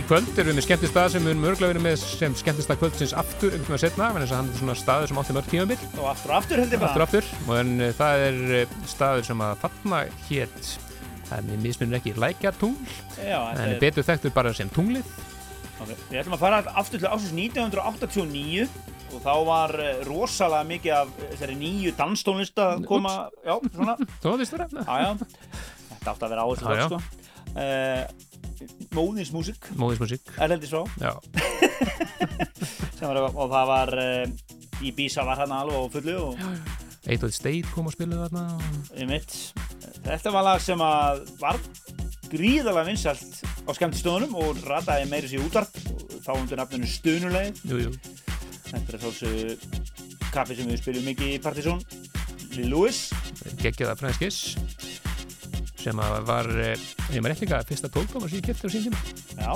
í 0.02 0.06
kvöld 0.08 0.30
erum 0.34 0.50
við 0.50 0.56
með 0.56 0.64
skemmtistað 0.66 1.08
sem 1.12 1.22
við 1.22 1.32
erum 1.32 1.44
örgulega 1.46 1.72
verið 1.72 1.84
með 1.84 1.96
sem 2.02 2.32
skemmtistað 2.38 2.78
kvöldsins 2.80 3.12
aftur 3.18 3.52
einhvern 3.52 3.76
veginn 3.76 3.82
setna, 3.82 4.08
en 4.08 4.22
þess 4.22 4.32
að 4.32 4.38
hann 4.40 4.48
er 4.50 4.58
svona 4.58 4.74
staður 4.78 5.10
sem 5.10 5.20
átti 5.20 5.34
mörg 5.36 5.50
tímabil. 5.52 5.76
Og 5.92 6.06
aftur 6.10 6.32
og 6.32 6.38
aftur 6.38 6.62
held 6.62 6.74
ég 6.74 6.82
aftur 6.82 7.02
bara 7.02 7.06
aftur 7.06 7.28
og 7.44 7.52
en 7.60 7.70
uh, 7.76 7.90
það 7.98 8.22
er 8.26 8.40
uh, 8.58 8.72
staður 8.90 9.28
sem 9.28 9.44
að 9.46 9.60
þarna 9.62 10.00
hétt 10.30 10.70
það 11.28 11.34
er 11.36 11.46
mér 11.50 11.60
mismunir 11.66 11.98
ekki 12.00 12.14
lækjartungl 12.24 12.96
en 13.20 13.62
er 13.66 13.76
betur 13.82 14.08
þekktur 14.08 14.34
bara 14.34 14.54
sem 14.56 14.72
tunglið. 14.74 15.12
Okay. 15.82 16.00
Við 16.08 16.22
ætlum 16.22 16.36
að 16.38 16.42
fara 16.42 16.60
aftur 16.82 17.02
til 17.02 17.12
ásins 17.12 17.36
1989 17.36 18.66
og 19.12 19.22
þá 19.22 19.32
var 19.52 19.76
uh, 19.76 19.94
rosalega 20.08 20.70
mikið 20.72 20.98
af 20.98 21.14
þessari 21.28 21.58
nýju 21.62 21.94
danstónlist 22.00 22.58
að 22.64 22.88
koma, 22.90 23.14
já, 23.44 23.54
svona. 23.70 23.96
Það? 24.24 24.44
Já, 24.82 24.94
já, 25.06 25.10
þetta 25.92 26.16
átti 26.16 26.26
að 26.26 26.34
vera 26.34 26.50
áherslu 26.50 26.70
Móðinsmúsik, 28.94 29.60
Móðismusík 29.78 30.24
erlendis 30.38 30.72
frá 30.72 30.82
var, 33.02 33.16
og 33.32 33.46
það 33.52 33.66
var 33.72 33.88
uh, 33.98 34.82
Ibiza 34.82 35.22
var 35.26 35.38
hann 35.42 35.56
alveg 35.56 35.76
á 35.78 35.80
fullu 35.96 36.16
og 36.20 36.32
Eitt 37.10 37.24
og 37.26 37.32
State 37.34 37.68
kom 37.74 37.86
að 37.90 37.96
spila 37.96 38.22
þarna 38.26 38.44
og... 39.02 39.32
þetta 40.04 40.28
var 40.34 40.44
lag 40.46 40.60
sem 40.62 40.80
að 40.86 41.14
var 41.40 41.58
gríðalega 42.32 42.86
vinsælt 42.88 43.32
á 43.66 43.70
skemmtistöðunum 43.76 44.32
og 44.40 44.48
rataði 44.66 45.08
meiri 45.10 45.28
sér 45.30 45.44
útvarp 45.44 45.74
þá 46.22 46.32
undir 46.36 46.62
Jú, 47.66 47.76
jú, 47.82 47.90
þetta 48.70 48.94
er 48.94 49.02
þálsu 49.02 49.30
kappi 50.32 50.54
sem 50.56 50.70
við 50.70 50.80
spilum 50.80 51.04
mikið 51.10 51.28
í 51.34 51.42
Partizón. 51.44 51.80
Lil 52.56 52.68
Lewis 52.72 52.98
geggjaða 53.62 53.98
franskis 54.00 54.38
sem 55.82 56.02
var, 56.28 56.48
eh, 56.62 56.76
ég 57.12 57.22
maður 57.22 57.34
rétt 57.34 57.44
líka 57.44 57.62
fyrsta 57.66 57.90
tólkóma 57.92 58.28
sem 58.28 58.38
ég 58.38 58.46
kefti 58.50 58.68
á 58.68 58.70
sín 58.70 58.86
tíma. 58.86 59.00
Já, 59.34 59.52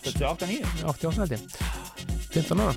88-9 0.00 0.86
88 0.88 1.20
held 1.20 1.36
ég. 1.36 1.42
15 2.30 2.60
ára. 2.60 2.74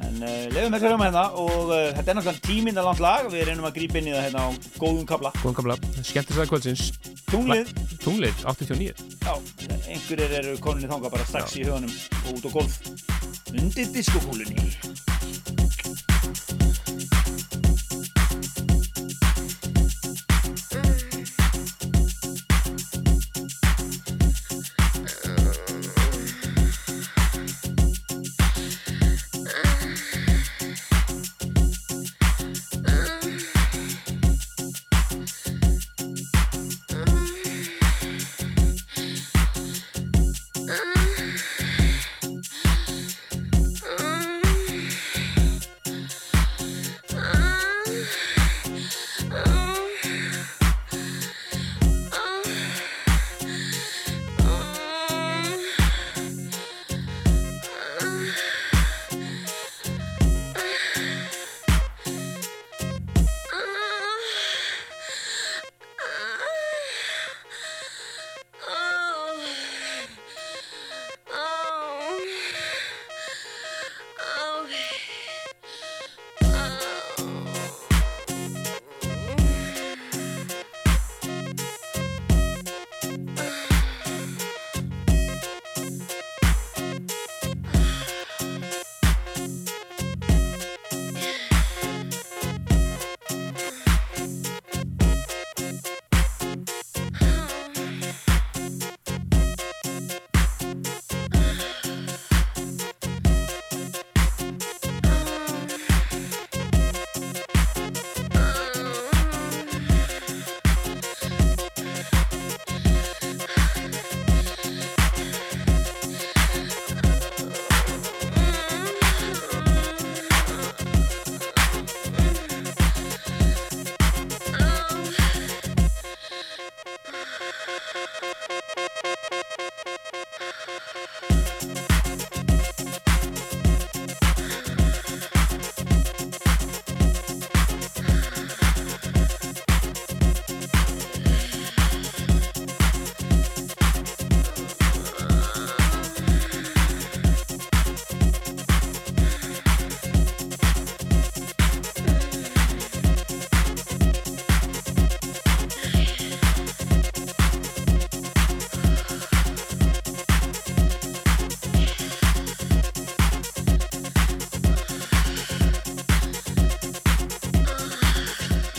En 0.00 0.22
uh, 0.22 0.46
lefum 0.54 0.72
þessu 0.72 0.88
hljóma 0.88 1.08
hérna 1.08 1.24
og 1.36 1.72
uh, 1.74 1.90
þetta 1.96 2.12
er 2.12 2.16
náttúrulega 2.16 2.44
tíminda 2.46 2.84
langt 2.86 3.02
lag. 3.04 3.26
Við 3.28 3.44
reynum 3.50 3.68
að 3.68 3.76
grípa 3.76 4.00
inn 4.00 4.08
í 4.08 4.14
það 4.14 4.26
hérna 4.28 4.44
á 4.46 4.48
góðum 4.80 5.06
kabla 5.10 5.32
Góðan 5.42 5.58
gamla, 5.58 5.76
skemmtist 6.00 6.38
það 6.38 6.52
kvöldsins. 6.54 6.86
Tunglið, 7.30 7.68
Tunglið, 8.02 8.40
89 8.48 8.94
já, 9.22 9.34
einhverjir 9.86 10.32
eru 10.40 10.56
koninni 10.64 10.88
þanga 10.90 11.12
bara 11.12 11.26
strax 11.28 11.54
í 11.60 11.66
huganum 11.66 11.92
og 12.24 12.40
út 12.40 12.48
á 12.48 12.50
golf 12.56 12.78
undir 13.52 13.92
diskokúlunni 13.94 14.56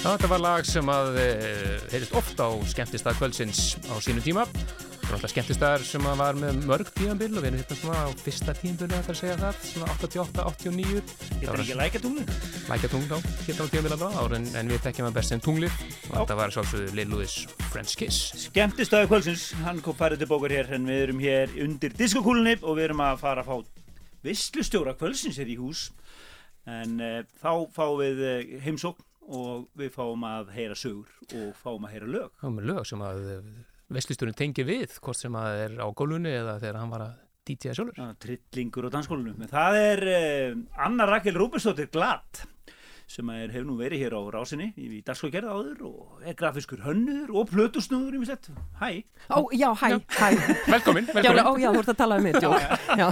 þetta 0.01 0.29
var 0.31 0.41
lag 0.41 0.65
sem 0.65 0.87
að 0.89 1.17
uh, 1.21 1.73
heyrist 1.91 2.15
oft 2.17 2.39
á 2.41 2.49
skemmtistað 2.71 3.19
kvöldsins 3.19 3.59
á 3.85 3.93
sínu 4.01 4.23
tíma. 4.25 4.47
Það 4.47 5.05
var 5.05 5.17
alltaf 5.17 5.31
skemmtistaðar 5.33 5.83
sem 5.85 6.05
að 6.09 6.21
var 6.21 6.37
með 6.39 6.61
mörg 6.69 6.89
tíambil 6.95 7.27
og 7.35 7.43
við 7.43 7.49
erum 7.49 7.59
hérna 7.59 7.77
svona 7.77 8.03
á 8.05 8.09
fyrsta 8.17 8.55
tíambili 8.57 8.97
að 8.97 9.11
segja 9.19 9.35
það, 9.37 9.59
svona 9.67 9.89
88, 9.97 10.45
89. 10.47 11.03
Þetta 11.33 11.51
er 11.51 11.63
ekki 11.65 11.77
lækja 11.77 12.01
tunglið 12.05 12.31
Lækja 12.71 12.91
tungl 12.93 13.13
á, 13.13 13.19
hérna 13.19 13.67
á 13.67 13.71
tíambil 13.73 13.91
alltaf 13.97 14.17
ára 14.23 14.39
en, 14.39 14.47
en 14.61 14.71
við 14.71 14.81
tekjum 14.87 15.09
að 15.09 15.19
best 15.19 15.35
sem 15.35 15.43
tunglið 15.43 15.77
og 15.83 16.15
þetta 16.15 16.39
var 16.39 16.55
sjálfsögðu 16.55 16.97
Lil 16.97 17.07
Louis 17.11 17.37
French 17.67 17.99
Kiss. 17.99 18.31
Skemmtistöðu 18.47 19.11
kvöldsins, 19.11 19.45
hann 19.67 19.83
kom 19.85 19.99
farið 19.99 20.23
til 20.23 20.31
bókar 20.31 20.55
hér 20.55 20.73
en 20.79 20.89
við 20.89 21.05
erum 21.09 21.21
hér 21.21 21.53
undir 21.67 21.93
diskokúlunni 21.99 22.57
og 22.61 22.79
við 22.79 22.87
erum 22.89 23.05
að 23.05 23.21
fara 23.21 23.45
að 23.45 23.51
fá 23.51 24.25
visslustjóra 24.25 24.97
kvöldsins 24.97 25.37
hér 25.41 25.51
í 25.51 25.59
hús 25.59 25.89
en 26.69 26.97
uh, 27.01 27.21
þá 27.41 27.51
fáum 27.75 27.97
við 27.99 28.21
uh, 28.23 28.59
heimsókn 28.63 29.10
og 29.31 29.65
við 29.79 29.91
fáum 29.95 30.23
að 30.27 30.51
heyra 30.57 30.77
sögur 30.77 31.11
og 31.39 31.51
fáum 31.61 31.87
að 31.87 31.95
heyra 31.95 32.11
lög 32.17 32.29
Það 32.41 32.47
var 32.49 32.55
með 32.59 32.69
lög 32.71 32.87
sem 32.91 33.03
að 33.07 33.21
veistlistjórin 33.91 34.37
tengi 34.39 34.65
við, 34.67 34.95
hvort 35.03 35.19
sem 35.19 35.35
að 35.39 35.65
er 35.65 35.75
á 35.83 35.87
gólunni 35.91 36.31
eða 36.35 36.59
þegar 36.61 36.79
hann 36.83 36.93
var 36.93 37.05
að 37.09 37.19
DJ 37.47 37.73
sjálfur 37.75 37.97
Já, 37.97 38.07
Trillingur 38.21 38.87
á 38.87 38.89
dansskólanum. 38.93 39.41
En 39.41 39.51
Það 39.51 39.77
er 39.81 40.03
uh, 40.13 40.57
Anna 40.85 41.07
Rakel 41.09 41.35
Rúbensdóttir 41.39 41.89
Glatt 41.91 42.43
sem 43.11 43.27
er, 43.33 43.49
hefur 43.51 43.65
nú 43.67 43.73
verið 43.75 44.05
hér 44.05 44.13
á 44.15 44.21
rásinni 44.31 44.69
í, 44.79 45.01
dagskóðgerð 45.03 45.49
áður 45.51 45.81
og 45.89 46.21
er 46.23 46.35
grafiskur 46.39 46.79
hönnur 46.85 47.33
og 47.35 47.49
plötusnúður 47.49 48.15
í 48.15 48.21
sett. 48.29 48.47
Hæ. 48.79 49.01
Ó, 49.35 49.51
já, 49.51 49.67
hæ, 49.75 49.97
hæ. 50.15 50.29
Velkomin, 50.71 51.09
Já, 51.11 51.33
velkomin 51.33 51.43
ó, 51.43 51.51
já, 51.59 51.69
þú 51.75 51.81
ert 51.81 51.91
að 51.91 51.99
tala 51.99 52.19
um 52.21 52.27
mitt, 52.29 52.39
já. 52.39 52.51
já. 53.01 53.09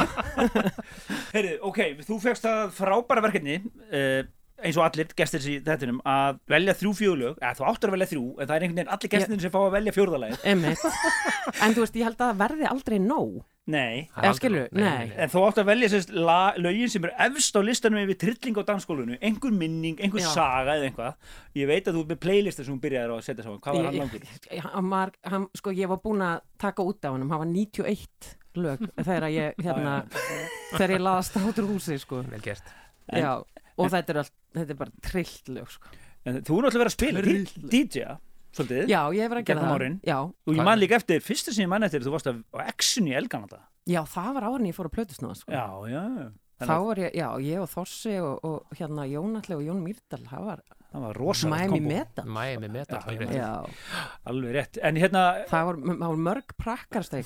Heyrðu, 1.35 1.55
ok, 1.67 1.81
þú 2.07 2.19
fegst 2.23 2.47
það 2.47 2.71
frábæra 2.79 3.25
verkefni 3.27 3.57
uh, 3.59 4.21
eins 4.63 4.77
og 4.79 4.85
allir 4.87 5.07
gestir 5.17 5.45
í 5.49 5.59
þettinum 5.65 6.01
að 6.07 6.39
velja 6.51 6.75
þrjú 6.79 6.91
fjögulög, 6.99 7.37
eða 7.41 7.53
þú 7.59 7.67
áttur 7.69 7.91
að 7.91 7.95
velja 7.97 8.09
þrjú 8.13 8.25
en 8.29 8.47
það 8.49 8.55
er 8.55 8.65
einhvern 8.65 8.79
veginn 8.81 8.93
allir 8.95 9.13
gestirinn 9.13 9.43
sem 9.45 9.53
fá 9.53 9.59
að 9.65 9.75
velja 9.77 9.95
Einmitt. 10.43 10.83
En 11.63 11.73
þú 11.75 11.81
veist, 11.85 11.95
ég 11.97 12.05
held 12.05 12.19
að 12.19 12.27
það 12.29 12.39
verði 12.43 12.67
aldrei 12.69 12.99
nóg. 13.01 13.39
Nei, 13.69 13.95
er 13.99 14.05
Eða 14.09 14.29
aldrei- 14.29 14.37
skilurðu? 14.39 14.81
Nei. 14.81 15.11
en 15.21 15.29
þú 15.29 15.41
áttu 15.45 15.61
að 15.61 15.67
velja 15.69 15.89
sérst 15.93 16.11
lögin 16.57 16.89
sem 16.89 17.03
er 17.05 17.11
efst 17.27 17.57
á 17.57 17.61
listanum 17.61 18.01
yfir 18.01 18.17
trilling 18.23 18.57
á 18.57 18.63
dansskólinu, 18.65 19.17
einhver 19.21 19.53
minning, 19.53 19.99
einhver 20.01 20.23
Já. 20.23 20.29
saga 20.33 20.73
eða 20.79 20.87
eitthvað. 20.89 21.13
Ég 21.59 21.69
veit 21.69 21.85
að 21.89 21.93
þú 21.99 22.01
ert 22.05 22.09
með 22.13 22.21
playlista 22.23 22.65
sem 22.65 22.73
hún 22.73 22.81
byrjaði 22.81 23.13
að 23.13 23.21
setja 23.27 23.45
saman, 23.45 23.61
hvað 23.61 23.77
var 23.77 23.85
hann 23.89 23.99
langur? 24.01 24.25
Hann 24.73 24.89
var, 24.89 25.11
hann, 25.29 25.47
sko, 25.61 25.73
ég 25.77 25.91
var 25.91 26.01
búin 26.01 26.25
að 26.25 26.41
taka 26.57 26.85
út 26.89 27.05
af 27.05 27.13
hann, 27.13 27.29
hann 27.29 27.43
var 27.45 27.51
91 27.53 28.33
lög 28.57 28.81
þegar 28.97 29.29
ég, 29.29 29.53
hérna, 29.65 29.95
þegar 30.73 30.95
ég 30.97 31.05
sko. 33.79 33.85
Já, 33.85 33.85
og 33.85 33.93
þetta 33.95 34.13
er, 34.13 34.19
allt, 34.23 34.33
þetta 34.59 34.75
er 34.75 34.79
bara 34.83 34.91
trillt 35.09 35.51
lög, 35.55 35.69
sko. 35.71 35.87
En 36.25 36.41
þú 36.43 36.57
er 36.59 36.67
náttúrulega 36.67 36.81
verið 36.83 36.91
að 36.91 36.97
spila 36.97 37.21
Tryllt. 37.23 37.55
DJ-a, 37.71 38.17
svolítið 38.51 38.89
Já, 38.91 38.99
ég 39.15 39.21
hef 39.23 39.31
verið 39.31 39.39
að 39.39 39.47
gera 39.47 39.59
Gegnum 39.61 39.69
það. 39.69 39.79
árin. 39.79 39.99
Já, 40.03 40.17
og 40.19 40.53
ég 40.59 40.63
man 40.67 40.79
líka 40.81 40.95
eftir, 40.99 41.21
fyrsta 41.23 41.53
sem 41.55 41.63
ég 41.63 41.69
man 41.71 41.83
eftir 41.87 42.01
þú 42.03 42.11
varst 42.17 42.27
að- 42.27 42.43
á 42.51 42.59
X-unu 42.75 43.07
í 43.13 43.15
Elganata 43.15 43.61
já, 43.87 44.01
það 44.05 44.33
var 44.35 44.43
árin 44.51 44.67
ég 44.69 44.75
fór 44.75 44.89
að 44.91 44.95
plötusnáða, 44.99 45.35
sko. 45.39 45.51
Já, 45.51 45.65
já, 45.89 46.31
Þá 46.59 46.75
var 46.83 46.95
ég, 46.99 47.13
já, 47.15 47.27
ég 47.39 47.61
og 47.63 47.69
Þorsi 47.71 48.17
og, 48.19 48.41
og 48.43 48.75
hérna 48.75 49.05
Jónalli 49.07 49.55
og 49.55 49.61
Jón 49.63 49.79
Mýrdal, 49.79 50.19
það 50.27 50.43
var 50.43 50.59
það 50.91 51.01
var 51.05 51.13
rosalegt 51.15 51.55
Miami 51.55 51.79
kombo. 51.79 51.93
Metal. 51.93 52.25
Miami 52.35 52.67
Metal 52.73 52.97
Já, 52.99 53.05
alveg 53.07 53.21
ég 53.21 53.29
rétt. 53.29 53.37
Já, 53.39 54.09
Alveg 54.27 54.51
rétt, 54.57 54.79
en 54.83 54.95
hérna 54.99 55.21
það 55.47 55.63
var, 55.69 55.75
það 55.85 56.03
var 56.03 56.19
mörg 56.27 56.51
prakkarsteg 56.59 57.25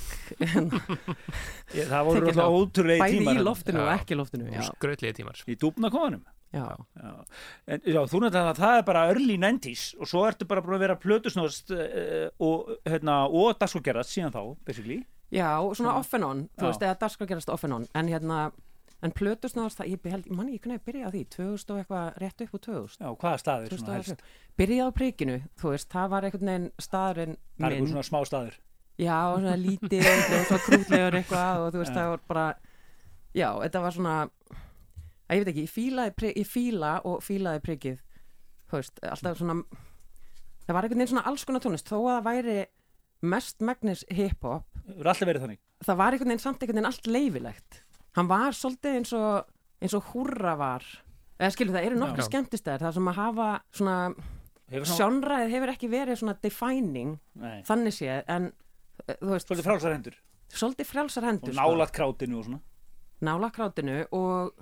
ég, 1.74 1.88
það 1.90 2.06
voru 2.08 2.20
Tekið 2.20 2.30
alltaf 2.30 2.38
þá. 2.38 2.58
ótrúlega 2.60 3.06
bæði 3.08 3.18
tímar 3.24 3.40
í 3.40 3.44
loftinu 3.48 3.82
og 3.82 3.90
Já. 3.90 3.96
ekki 3.98 4.14
í 4.16 4.20
loftinu 4.20 4.50
já, 4.54 4.62
Skrautlegi 4.70 5.18
tímar 5.20 5.42
í 5.50 5.56
dúbnakofanum 5.64 6.22
já. 6.54 6.68
Já. 7.02 7.14
En, 7.68 7.82
já, 7.86 8.02
þú 8.12 8.22
nefnir 8.24 8.52
að 8.52 8.62
það 8.62 8.78
er 8.78 8.86
bara 8.90 9.06
early 9.12 9.38
90s 9.42 9.88
og 10.00 10.10
svo 10.12 10.26
ertu 10.30 10.48
bara 10.50 10.64
búin 10.66 10.78
að 10.78 10.86
vera 10.86 11.00
plötusnóðast 11.02 11.74
uh, 11.74 12.28
og, 12.46 12.76
hérna, 12.86 13.24
og 13.28 13.58
dagskógerðast 13.62 14.14
síðan 14.14 14.36
þá, 14.36 14.44
basically 14.68 15.02
já, 15.34 15.50
svona 15.74 15.98
off 16.00 16.14
and 16.14 16.24
on 16.28 16.44
þú 16.58 16.68
Já. 16.68 16.70
veist, 16.70 16.86
eða 16.86 17.28
gerast 17.32 17.50
off 17.50 17.64
and 17.66 17.74
on 17.74 17.88
en 17.98 18.12
hérna, 18.12 18.40
en 19.04 19.12
plötusnáðast 19.12 19.80
það, 19.82 19.94
ég 19.94 20.12
held, 20.14 20.30
manni, 20.32 20.58
ég 20.58 20.64
kunni 20.64 20.78
að 20.78 20.86
byrja 20.88 21.10
á 21.10 21.14
því 21.14 21.24
2000 21.36 21.74
og 21.74 21.80
eitthvað 21.82 22.20
rétt 22.24 22.44
upp 22.46 22.54
úr 22.54 22.64
2000 22.68 23.02
Já, 23.02 23.10
hvaða 23.24 23.42
staðir 23.42 23.74
svona 23.74 23.88
2007. 23.88 24.14
helst? 24.14 24.28
byrjaði 24.62 24.86
á 24.86 24.98
prikinu, 25.00 25.40
þú 25.60 25.74
veist, 25.74 25.90
það 25.92 26.14
var 26.14 26.28
einhvern 26.28 26.52
veginn 26.54 26.70
staðurinn 26.78 27.36
Það 27.36 27.66
er 27.66 27.74
minn 27.74 27.74
eitthvað 27.74 27.94
svona 27.94 28.10
smá 28.12 28.30
staður 28.30 28.60
já, 29.02 29.18
svona 29.34 29.56
lítið 29.58 30.12
og 30.14 30.46
svo 30.52 30.62
krútlegur 30.68 31.18
eitthvað 31.20 31.64
og 31.64 31.74
þú 31.74 31.82
veist, 31.82 31.94
Já. 31.94 31.98
það 31.98 32.12
var 32.14 32.24
bara 32.30 32.46
já, 33.34 33.50
þetta 33.66 33.84
var 33.88 33.98
svona 33.98 34.16
að 35.28 35.38
ég 35.38 35.44
veit 35.44 35.52
ekki, 35.54 35.66
ég 35.66 35.74
fílaði, 35.74 36.34
ég 36.34 36.50
fíla 36.50 36.94
og 37.08 37.24
fílaði 37.24 37.98
þú 38.74 38.80
veist, 38.80 39.00
alltaf 39.06 39.38
svona 39.38 39.60
það 40.66 40.76
var 40.76 40.86
einhvern 40.86 41.04
veginn 41.04 41.14
svona 41.14 41.28
alls 41.30 41.46
konar 41.46 41.62
tónlist 41.64 41.90
þó 41.90 41.98
að 42.00 42.14
það 42.16 42.28
væri 42.30 42.60
mest 43.24 43.62
megnis 43.64 44.04
hip-hop. 44.12 44.66
Það 45.84 46.00
var 46.00 46.16
einhvern 46.16 46.34
veginn 46.34 46.44
samt 46.44 46.64
einhvern 46.64 46.80
veginn 46.80 46.90
allt 46.90 47.08
leifilegt 47.08 47.84
hann 48.18 48.30
var 48.30 48.56
svolítið 48.58 49.00
eins 49.00 49.14
og 49.18 49.52
eins 49.84 49.96
og 49.98 50.12
húrra 50.14 50.56
var. 50.60 50.86
Eða 51.40 51.54
skilur 51.56 51.76
það 51.76 51.88
eru 51.90 52.00
nokkri 52.00 52.24
Já. 52.24 52.30
skemmtistæðir 52.30 52.86
það 52.86 52.98
sem 52.98 53.10
að 53.10 53.20
hafa 53.20 53.48
svona 53.74 53.96
sjónræðið 54.94 55.54
hefur 55.54 55.72
ekki 55.74 55.90
verið 55.92 56.20
svona 56.22 56.36
defining 56.42 57.16
nei, 57.42 57.58
þannig 57.68 57.96
séð 57.98 58.30
en 58.32 58.46
eh, 59.08 59.18
þú 59.18 59.32
veist, 59.34 59.50
svolítið 59.50 59.68
frálsar 59.68 59.96
hendur. 59.98 60.20
Svolítið 60.54 60.90
frjálsar 60.90 61.26
og 61.26 61.32
hendur 61.32 61.58
nálat 61.58 61.94
krátinu 61.96 62.40
og 62.40 62.48
svona. 62.48 62.62
Nála 63.24 63.50
krátinu 63.56 63.98
og, 64.14 64.54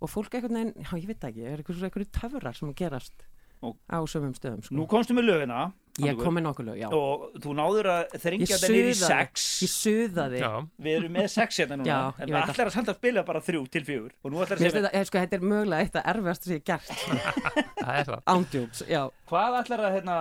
og 0.00 0.10
fólk 0.12 0.34
einhvern 0.36 0.58
veginn, 0.60 0.74
já 0.84 0.92
ég 1.00 1.06
veit 1.08 1.20
það 1.20 1.32
ekki 1.32 1.46
er 1.52 1.56
eitthvað 1.62 1.78
svona 1.80 1.90
einhverju 1.90 2.12
töfrar 2.20 2.54
sem 2.56 2.74
gerast 2.74 3.26
Og- 3.64 3.76
á 3.88 3.98
sömum 4.04 4.34
stöðum 4.36 4.60
sko. 4.62 4.74
Nú 4.76 4.84
komstu 4.86 5.14
með 5.16 5.30
lögina 5.32 5.72
ég 5.96 6.18
kom 6.20 6.34
með 6.36 6.42
nokkuð 6.44 6.66
lög, 6.68 6.76
já. 6.76 6.88
Og 6.92 7.38
þú 7.40 7.54
náður 7.56 7.86
að 7.88 8.02
ég 8.12 8.20
þrengja 8.20 8.48
þetta 8.52 8.68
niður 8.68 8.88
í 8.90 8.96
suðaði, 8.98 9.08
sex. 9.08 9.44
Ég 9.64 9.70
suðaði. 9.72 10.40
Já, 10.42 10.50
Við 10.84 10.96
erum 10.98 11.12
með 11.16 11.28
sex 11.32 11.56
hérna 11.62 11.78
núna. 11.80 11.86
Já, 11.88 12.00
En 12.20 12.28
ég 12.28 12.34
veit 12.36 12.50
allir 12.52 12.66
að 12.68 12.74
samt 12.76 12.90
að 12.92 12.98
spila 13.00 13.22
bara 13.24 13.40
þrjú 13.40 13.62
til 13.72 13.82
fjögur? 13.88 14.12
Og 14.22 14.30
nú 14.30 14.42
ætlar 14.44 14.60
Mér 14.60 14.60
að 14.60 14.60
finnst 14.60 14.76
segja 14.76 14.84
þetta, 14.84 15.00
eh, 15.00 15.04
sko, 15.08 15.18
þetta 15.24 15.38
er 15.40 15.46
mögulega 15.48 15.80
eitt 15.86 15.96
af 15.96 16.04
erfiðast 16.12 16.42
sem 16.44 16.52
ég 16.52 16.60
hef 16.60 16.66
gert. 16.68 16.88
Það 17.86 17.96
er 17.96 18.04
það. 18.10 18.20
Ándjúks, 18.34 18.82
já. 18.92 19.02
Hvað 19.32 19.56
ætlar 19.62 19.80
að, 19.86 19.96
hérna, 19.96 20.16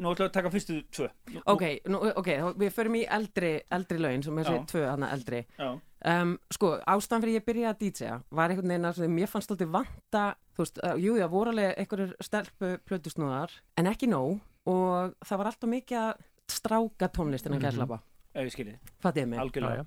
nú 0.00 0.14
ætlar 0.14 0.28
að 0.30 0.32
taka 0.38 0.50
fyrstu 0.56 0.80
tvö? 0.94 1.08
Nú- 1.34 1.42
ok, 1.52 1.64
nú, 1.92 2.00
ok, 2.16 2.28
þá- 2.40 2.56
við 2.64 2.72
förum 2.72 2.96
í 2.96 3.04
eldri 3.10 3.52
eldri 3.70 3.98
lögin 4.00 4.24
sem 4.24 4.36
þessi 4.40 4.56
Já. 4.56 4.64
tvö 4.72 4.88
hana 4.88 5.10
eldri. 5.12 5.44
Já, 5.58 5.68
um, 6.04 6.34
sko, 6.52 6.74
ástæðan 6.86 7.24
fyrir 7.24 7.38
ég 7.40 7.46
byrjaði 7.48 7.70
að 7.72 7.80
DJ 7.82 8.10
var 8.30 8.50
einhvern 8.52 8.68
veginn 8.74 8.88
að 8.90 9.02
mér 9.08 9.30
fannst 9.32 9.50
alltaf 9.54 9.70
vanta 9.74 10.24
þú 10.54 10.62
veist, 10.64 10.78
uh, 10.84 10.94
jú, 11.00 11.16
já, 11.18 11.26
voru 11.32 11.50
alveg 11.54 11.78
einhverjur 11.82 12.14
stelpu 12.22 12.74
plötusnúðar, 12.88 13.50
en 13.80 13.90
ekki 13.90 14.08
nóg 14.10 14.38
og 14.70 15.14
það 15.24 15.40
var 15.40 15.50
alltaf 15.50 15.70
mikið 15.70 15.98
að 16.04 16.12
stráka 16.54 17.08
tónlist 17.10 17.46
innan 17.48 17.60
Mhm. 17.60 17.66
gæslapa, 17.70 18.00
ef 18.34 18.46
ég 18.48 18.52
skiljið, 18.54 18.78
fattið 19.02 19.28
mig. 19.28 19.38
Algjörlega. 19.40 19.86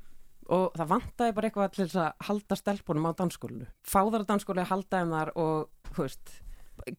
Og 0.49 0.72
það 0.80 0.88
vantaði 0.88 1.34
bara 1.36 1.47
eitthvað 1.49 1.72
til 1.76 1.86
þess 1.86 1.95
að 1.99 2.13
halda 2.28 2.55
stelpunum 2.55 3.07
á 3.07 3.11
dansskólinu 3.20 3.65
fá 3.84 3.99
þar 4.07 4.24
á 4.24 4.30
dansskóli 4.32 4.61
að 4.63 4.70
halda 4.72 5.01
þeim 5.01 5.09
þar 5.11 5.32
og, 5.36 5.70
þú 5.91 6.03
veist, 6.05 6.41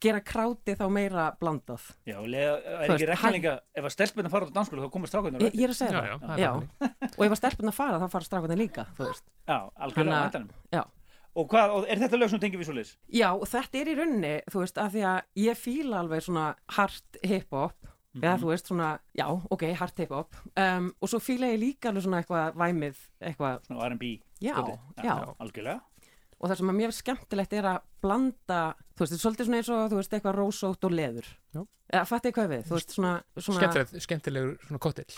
gera 0.01 0.20
kráti 0.20 0.74
þá 0.79 0.85
meira 0.93 1.24
blandað 1.41 1.85
Já, 2.09 2.18
lega, 2.26 2.59
er 2.85 2.93
ekki 2.95 3.09
rekninga 3.12 3.55
Ef 3.74 3.85
að 3.89 3.95
stelpunni 3.97 4.31
fara 4.33 4.47
út 4.49 4.53
á 4.53 4.57
dansskóla 4.59 4.85
þá 4.87 4.93
komast 4.95 5.12
strákunar 5.14 5.45
ég, 5.47 5.55
ég 5.55 5.64
er 5.68 5.74
að 5.74 5.81
segja 5.81 5.93
Já, 5.93 5.99
það 5.99 6.09
já, 6.09 6.18
það 6.26 6.35
er 6.35 6.43
Já. 6.45 6.53
þannig. 6.53 7.11
og 7.18 7.24
ef 7.26 7.33
að 7.35 7.41
stelpunna 7.43 7.74
fara 7.79 7.99
þá 8.03 8.09
fara 8.14 8.29
strákunni 8.29 8.57
líka 8.61 8.87
þú 8.99 9.09
veist. 9.11 9.24
Já, 9.49 9.59
algjörlega 9.87 10.22
að- 10.29 10.49
já. 10.79 10.83
Og, 11.39 11.47
hvað, 11.53 11.70
og 11.76 11.85
er 11.87 12.01
þetta 12.01 12.18
lög 12.18 12.31
sem 12.33 12.41
tengir 12.43 12.59
við 12.59 12.66
svo 12.66 12.74
leys? 12.74 12.97
Já, 13.14 13.29
þetta 13.47 13.79
er 13.79 13.91
í 13.93 13.95
rauninni, 13.99 14.33
þú 14.51 14.62
veist, 14.64 14.79
af 14.83 14.91
því 14.95 15.03
að 15.07 15.18
ég 15.45 15.59
fíla 15.61 16.01
alveg 16.03 16.24
svona 16.24 16.47
hard 16.74 17.18
hip-hop, 17.22 17.76
eða 18.18 18.33
þú 18.43 18.49
veist 18.51 18.66
svona, 18.72 18.89
já, 19.14 19.26
ok, 19.55 19.62
hard 19.79 20.03
hip-hop, 20.03 20.35
um, 20.59 20.89
og 20.99 21.12
svo 21.12 21.20
fíla 21.22 21.53
ég 21.53 21.61
líka 21.62 21.93
alveg 21.93 22.03
svona 22.09 22.22
eitthvað 22.24 22.59
væmið, 22.59 23.05
eitthvað, 23.22 23.61
Svona 23.68 23.87
R&B 23.93 24.11
já, 24.43 24.57
já, 25.05 25.14
Algjörlega 25.39 25.79
og 26.39 26.51
það 26.51 26.61
sem 26.61 26.70
að 26.70 26.78
mér 26.78 26.93
finnst 26.93 27.03
skemmtilegt 27.05 27.57
er 27.59 27.68
að 27.72 27.80
blanda, 28.03 28.61
þú 28.95 29.03
veist, 29.03 29.12
þetta 29.12 29.18
er 29.18 29.24
svolítið 29.24 29.49
svona 29.49 29.61
eins 29.61 29.70
og, 29.74 29.82
þú 29.91 29.99
veist, 29.99 30.14
eitthvað 30.14 30.39
rósótt 30.39 30.86
og 30.89 30.95
leður. 30.95 31.28
Já. 31.57 31.61
Eða, 31.89 32.05
fattu 32.05 32.32
hvað 32.36 32.51
við, 32.53 32.64
þú 32.68 32.76
veist, 32.76 32.95
svona, 32.95 33.12
svona, 33.41 33.61
Skemmtileg, 33.62 34.03
skemmtilegur 34.05 34.57
svona 34.66 34.80
kottill 34.84 35.14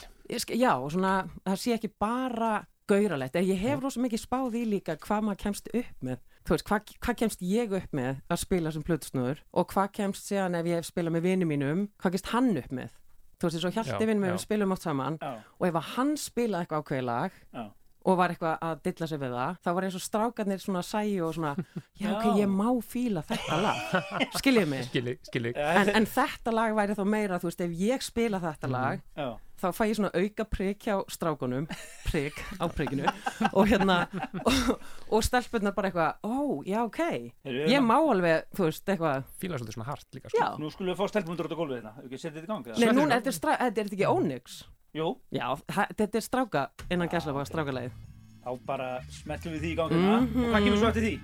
já, 0.61 0.71
og 0.79 0.93
svona, 0.95 1.14
það 1.49 1.57
sé 1.64 1.75
ekki 1.75 1.91
bara 1.99 2.53
gauralegt, 2.91 3.39
en 3.39 3.49
ég 3.49 3.59
hef 3.59 3.83
rosa 3.83 4.03
mikið 4.03 4.23
spáð 4.23 4.59
í 4.61 4.62
líka 4.71 4.97
hvað 5.03 5.27
maður 5.27 5.41
kemst 5.45 5.71
upp 5.75 6.07
með. 6.07 6.23
Þú 6.47 6.55
veist, 6.55 6.66
hvað, 6.71 6.95
hvað 7.05 7.18
kemst 7.21 7.43
ég 7.45 7.75
upp 7.77 7.93
með 7.95 8.23
að 8.31 8.41
spila 8.45 8.73
sem 8.75 8.87
plötusnúður? 8.87 9.43
Og 9.53 9.68
hvað 9.75 9.91
kemst 9.99 10.31
síðan 10.31 10.57
ef 10.59 10.71
ég 10.71 10.81
hef 10.81 10.89
spilað 10.89 11.16
með 11.16 11.27
vini 11.27 11.51
mínum 11.51 11.85
hvað 12.01 12.16
kemst 12.16 12.31
hann 12.33 12.55
upp 12.57 12.73
með? 12.75 12.97
Þú 13.41 13.49
veist, 13.49 13.61
svo 13.61 13.71
Já, 13.71 13.77
hjalti 13.81 14.09
já. 14.09 14.14
við 14.14 14.39
spilum 14.43 14.75
átt 14.75 14.87
saman. 14.87 15.18
Já, 15.21 15.31
og 15.59 15.68
ef 15.68 15.79
að 15.81 15.93
hann 15.97 16.16
spilaði 16.21 16.66
eitthvað 16.66 16.83
ákveði 16.83 17.07
lag 17.07 17.37
já 17.53 17.62
og 18.05 18.16
var 18.16 18.32
eitthvað 18.32 18.62
að 18.64 18.78
dilla 18.86 19.07
sig 19.11 19.18
við 19.20 19.34
það 19.36 19.59
þá 19.64 19.68
var 19.76 19.84
eins 19.88 19.98
og 19.98 20.05
strákarnir 20.07 20.62
svona 20.62 20.82
sæju 20.86 21.26
og 21.26 21.34
svona 21.36 21.53
já, 22.01 22.09
ok, 22.14 22.24
ég 22.40 22.48
má 22.48 22.70
fíla 22.80 23.22
þetta 23.28 23.59
lag. 23.61 24.24
Skiljið 24.40 24.66
mig? 24.72 24.86
Skili, 24.88 25.18
skili 25.28 25.53
en, 25.57 25.90
en 26.01 26.07
þetta 26.09 26.55
lag 26.57 26.74
væri 26.78 26.96
þá 26.96 27.05
meira, 27.07 27.38
þú 27.42 27.51
veist, 27.51 27.61
ef 27.66 27.78
ég 27.84 28.03
spila 28.07 28.40
þetta 28.40 28.70
Mhm. 28.70 28.72
lag 28.72 29.03
Já, 29.20 29.28
þá 29.61 29.66
fæ 29.76 29.82
ég 29.90 29.96
svona 29.98 30.11
auka 30.16 30.44
prik 30.48 30.86
hjá 30.88 30.96
strákunum 31.12 31.66
prik 32.09 32.40
á 32.57 32.64
prikinu 32.72 33.05
og 33.53 33.68
hérna 33.68 33.98
og, 34.46 34.80
og 35.12 35.24
stelpunnar 35.26 35.74
bara 35.76 35.90
eitthvað 35.90 36.24
ó, 36.24 36.64
já 36.64 36.80
ok, 36.86 37.01
ég 37.44 37.68
hérna- 37.68 37.84
má 37.84 37.98
alveg 38.01 38.48
þú 38.57 38.70
veist, 38.70 38.86
eitthvað, 38.88 39.24
Fíla 39.42 39.59
svolítið 39.61 39.76
svona 39.76 39.90
hart 39.92 40.07
líka 40.16 40.32
sko. 40.32 40.48
Nú 40.62 40.72
skulum 40.72 40.94
við 40.94 41.01
fá 41.03 41.12
stelpundur 41.12 41.51
út 41.51 41.53
á 41.53 41.59
gólfið 41.61 41.76
hérna. 41.82 41.92
Ef 42.01 42.09
ekki 42.09 42.18
setja 42.24 42.36
þetta 42.40 42.48
í 42.48 42.53
gang 42.55 42.66
eða? 42.72 42.80
Nei, 42.80 42.94
núna, 42.96 43.20
þetta 43.20 43.28
er, 43.28 43.40
þetta 43.40 43.66
er 43.68 43.74
þetta 43.84 43.98
ekki 44.01 44.09
Onyx 44.14 44.62
Jú, 44.95 45.16
Já, 45.30 45.55
þetta 45.70 46.16
er 46.18 46.24
stráka 46.24 46.62
innan 46.91 47.09
gæsla 47.09 47.32
strákalagið 47.47 47.93
þá 48.41 48.51
bara 48.66 48.88
smettum 49.12 49.53
við 49.53 49.61
því 49.62 49.70
í 49.70 49.76
gang 49.76 49.91
hérna 49.93 50.16
Mhm. 50.20 50.45
Og 50.45 50.51
hvað 50.51 50.64
kemur 50.64 50.78
svo 50.80 50.88
eftir 50.88 51.03
því? 51.07 51.20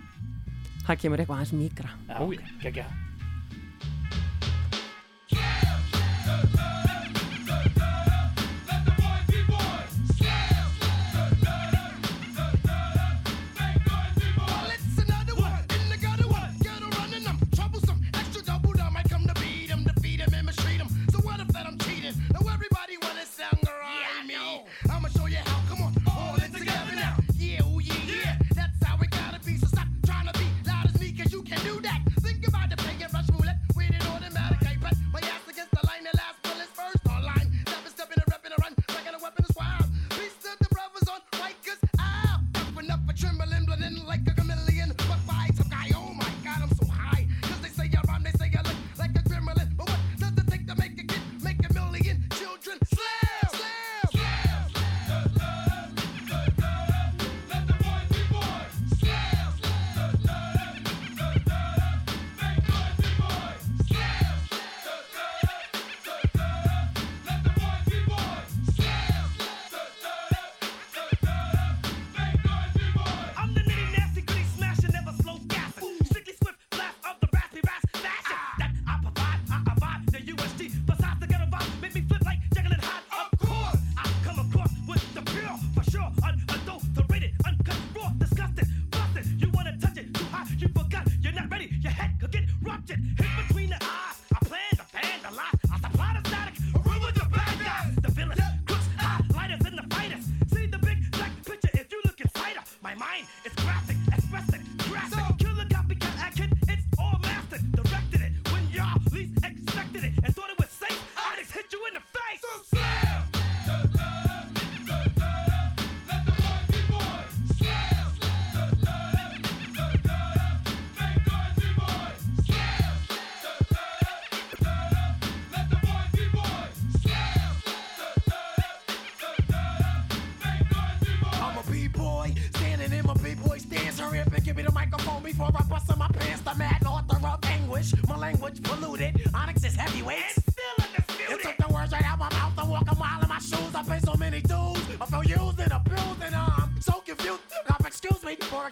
Það 0.86 1.00
kemur 1.02 1.18
eitthvað 1.18 1.40
hans 1.42 1.52
mýgra 1.52 1.90
Já, 2.08 2.18
já. 2.20 2.46
geggja 2.62 2.86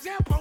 example, 0.07 0.34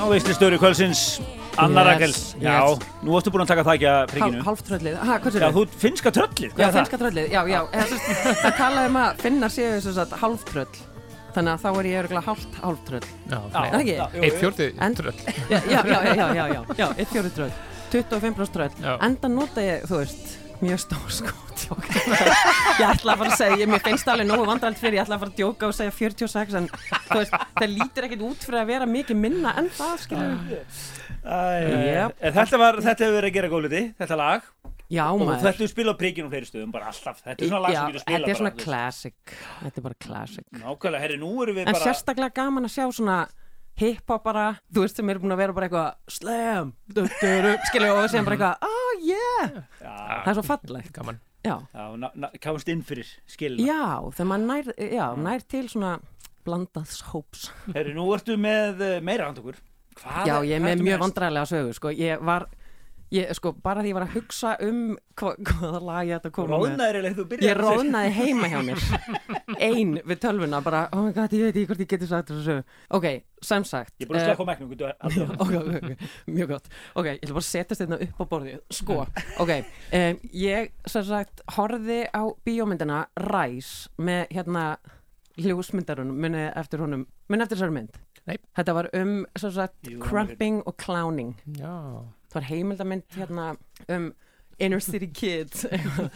og 0.00 0.12
veistlistjóri 0.14 0.58
kvölsins 0.60 1.00
Anna 1.60 1.82
Yes, 1.82 1.88
Rakel 1.90 2.12
Já, 2.40 2.54
yes. 2.70 2.84
nú 3.04 3.12
varstu 3.14 3.32
búin 3.34 3.42
að 3.44 3.50
taka 3.52 3.64
þakja 3.66 3.94
Hál, 3.94 4.06
prigginu 4.12 4.44
hálftröllið, 4.46 4.94
ha, 5.00 5.16
hvað 5.20 5.34
Já, 5.34 5.40
sér 5.40 5.56
þú 5.56 5.64
finnska 5.82 6.12
tröllið, 6.16 6.46
Já, 6.50 6.54
hvað 6.54 6.62
er 6.62 6.70
það? 6.70 6.78
finnska 6.78 7.00
tröllið, 7.02 7.26
já, 7.34 7.40
já. 7.50 7.60
Það 8.44 8.54
talaði 8.60 8.92
um 8.92 8.98
að 9.02 9.20
finna 9.24 9.50
séu 9.52 9.80
sem 9.84 9.96
sagt 9.98 10.14
hálftröll 10.22 10.68
Þannig 11.34 11.52
að 11.52 11.62
þá 11.62 11.68
er 11.70 11.88
ég 11.90 11.98
örgulega 12.04 12.26
hálft 12.26 12.60
hálftröll 12.62 13.02
Já, 13.06 13.38
Já, 13.38 13.60
Er 13.60 13.74
það 13.74 13.80
ekki? 13.80 13.96
já, 13.96 14.06
Eitt 14.20 14.80
En- 14.86 14.96
tröll. 14.98 15.18
Já, 15.52 15.60
já, 15.60 15.82
já, 15.84 15.98
já, 16.14 16.26
já, 16.34 16.46
já, 16.54 16.62
já, 16.78 16.88
eitt 16.98 17.12
fjóri 17.12 17.30
tröll. 17.36 17.52
25 17.90 18.34
pluss 18.38 18.50
tröll. 18.54 18.70
Já. 18.82 18.96
Enda 19.02 19.28
nota 19.30 19.62
ég, 19.62 19.84
þú 19.90 20.00
veist, 20.00 20.34
mjög 20.64 20.80
stór 20.84 21.12
sko. 21.14 21.34
Ég 22.80 22.86
ætla 22.86 23.14
að 23.14 23.20
fara 23.20 23.30
að 23.30 23.36
segja, 23.36 23.58
ég, 23.60 23.68
mér 23.70 23.82
finnst 23.84 24.08
alveg 24.08 24.28
nógu 24.30 24.46
vandrald 24.48 24.78
fyrir 24.80 24.96
Ég 24.98 25.04
ætla 25.04 25.18
að 25.18 25.24
fara 25.24 25.32
að 25.34 25.40
djóka 25.40 25.68
og 25.68 25.74
segja 25.76 25.92
46 25.92 26.56
En 26.60 26.68
þú 26.72 27.18
veist, 27.18 27.36
það 27.58 27.74
lítur 27.74 28.06
ekkit 28.08 28.24
út 28.30 28.46
fyrir 28.46 28.60
að 28.62 28.70
vera 28.72 28.88
mikið 28.90 29.20
minna 29.20 29.52
en 29.60 29.68
það, 29.76 29.94
skilur 30.06 30.30
Æ, 31.20 31.40
Yep. 31.90 32.16
en 32.24 32.36
Þetta 32.38 32.60
var, 32.62 32.80
þetta 32.80 33.04
hefur 33.04 33.16
verið 33.18 33.28
að 33.30 33.36
gera 33.36 33.50
góðliti, 33.52 33.82
þetta 34.00 34.16
lag. 34.16 34.46
Já, 34.90 35.04
og 35.12 35.20
maður. 35.20 35.42
þetta 35.44 35.60
hefur 35.60 35.70
spilað 35.70 35.92
á 35.92 35.98
fleiri 36.00 36.46
stöðum, 36.48 36.70
bara 36.74 36.88
alltaf. 36.90 37.20
Þetta 37.22 37.44
er 37.44 37.50
svona 37.50 37.60
lag 37.66 37.74
sem 37.76 37.90
getur 37.90 38.02
spilað 38.02 38.24
þetta 38.24 38.32
er 38.32 38.40
svona 38.40 38.54
classic. 38.64 39.34
Þetta 39.60 39.78
er 39.82 39.84
bara 39.84 39.98
classic. 40.06 40.46
Nákvæmlega, 40.56 41.02
herri, 41.04 41.18
nú 41.20 41.30
erum 41.44 41.58
við 41.60 41.66
En 41.68 41.76
bara 41.76 41.84
sérstaklega 41.84 42.34
gaman 42.40 42.66
að 42.66 42.72
sjá 42.74 42.86
svona 42.96 43.18
hip-hop 43.80 44.24
bara, 44.26 44.44
þú 44.72 44.84
veist 44.84 45.00
sem 45.00 45.10
eru 45.12 45.22
búin 45.22 45.34
að 45.34 45.42
vera 45.42 45.56
bara 45.56 45.68
eitthvað 45.68 46.14
slam, 46.18 46.74
skilju 47.70 47.90
og 47.96 48.06
sem 48.12 48.26
bara 48.26 48.36
eitthvað, 48.36 48.68
oh 48.68 49.02
yeah. 49.06 49.58
Já, 49.80 49.96
það 50.22 50.30
er 50.32 50.38
svo 50.38 50.46
fallegt, 50.46 50.92
Gaman. 50.96 51.20
Já. 51.40 51.56
Komast 52.44 52.68
inn 52.68 52.82
fyrir 52.84 53.08
skilina 53.30 53.64
já, 53.64 53.84
þegar 54.12 54.28
maður 54.28 54.48
nær, 54.50 54.70
já, 54.92 55.04
nær 55.16 55.44
til 55.48 55.64
svona 55.72 55.94
blandaðs 56.44 57.00
hóps. 57.10 57.48
Herri, 57.72 57.94
nú 57.96 58.04
ertu 58.12 58.36
með 58.40 58.84
uh, 58.84 58.96
meira 59.04 59.30
Hvað 60.00 60.28
já, 60.28 60.34
ég 60.46 60.54
er 60.56 60.62
með 60.64 60.82
mjög 60.86 61.00
vandræðilega 61.02 61.48
sögu 61.50 61.72
sko, 61.76 61.90
ég 61.96 62.20
var 62.24 62.46
ég, 63.14 63.30
sko, 63.34 63.52
bara 63.62 63.82
því 63.82 63.90
ég 63.90 63.96
var 63.96 64.04
að 64.06 64.14
hugsa 64.16 64.52
um 64.64 64.80
hva, 65.18 65.32
hvaða 65.34 65.80
lag 65.86 66.08
ég 66.08 66.18
ætti 66.18 66.30
að 66.30 66.34
koma 66.36 66.58
eða 66.70 67.12
þú 67.16 67.24
byrjar 67.32 67.48
ég 67.48 67.58
róðnaði 67.58 68.12
heima 68.16 68.50
hjá 68.52 68.60
mér. 68.66 68.84
Ein 69.58 69.96
við 70.06 70.20
tölvuna 70.22 70.60
bara, 70.64 70.84
oh 70.94 71.06
my 71.06 71.14
god, 71.16 71.34
ég 71.34 71.48
veit 71.48 71.56
ekki 71.56 71.66
hvort 71.70 71.82
ég 71.84 71.90
geti 71.90 72.08
sagt 72.10 72.30
þessu 72.30 72.60
ok, 72.98 73.08
sem 73.50 73.66
sagt 73.66 73.96
Ég 73.98 74.06
er 74.06 74.12
búin 74.12 74.20
að 74.20 74.22
eh, 74.22 74.28
slaka 74.30 74.46
á 74.46 74.50
mæknum 74.50 74.74
Já, 74.80 74.92
ok, 75.42 75.54
ok, 75.58 75.72
ok, 75.80 76.04
mjög 76.36 76.52
gott. 76.54 76.70
Ok, 76.94 77.08
ég 77.10 77.24
ætla 77.24 77.36
bara 77.36 77.44
að 77.44 77.48
setjast 77.48 77.82
þetta 77.84 78.00
upp 78.06 78.22
á 78.22 78.24
borðið. 78.34 78.62
Sko, 78.78 79.00
ok, 79.42 79.52
um, 80.00 80.22
ég 80.44 80.70
sem 80.94 81.08
sagt 81.10 81.44
horfði 81.56 82.00
á 82.14 82.22
bíómyndina 82.46 83.02
Rise 83.26 83.90
með 83.98 84.22
hérna 84.36 84.68
hljósmyndarunum, 85.40 86.16
muni 86.20 86.46
eftir 86.54 86.82
honum 86.84 87.04
muni 87.30 87.44
eftir 87.44 87.58
þessari 87.58 87.76
mynd? 87.78 87.98
Nei. 88.28 88.36
þetta 88.54 88.72
var 88.76 88.86
um 88.98 89.12
sem 89.40 89.52
sagt 89.54 89.88
Jú, 89.88 89.98
cramping 90.04 90.60
og 90.68 90.76
clowning. 90.78 91.34
Já 91.56 92.04
það 92.30 92.40
var 92.40 92.50
heimildamynd 92.50 93.16
hérna 93.18 93.46
um 93.90 94.12
inner 94.60 94.80
city 94.84 95.08
kids 95.08 95.64
eitthvað, 95.70 96.10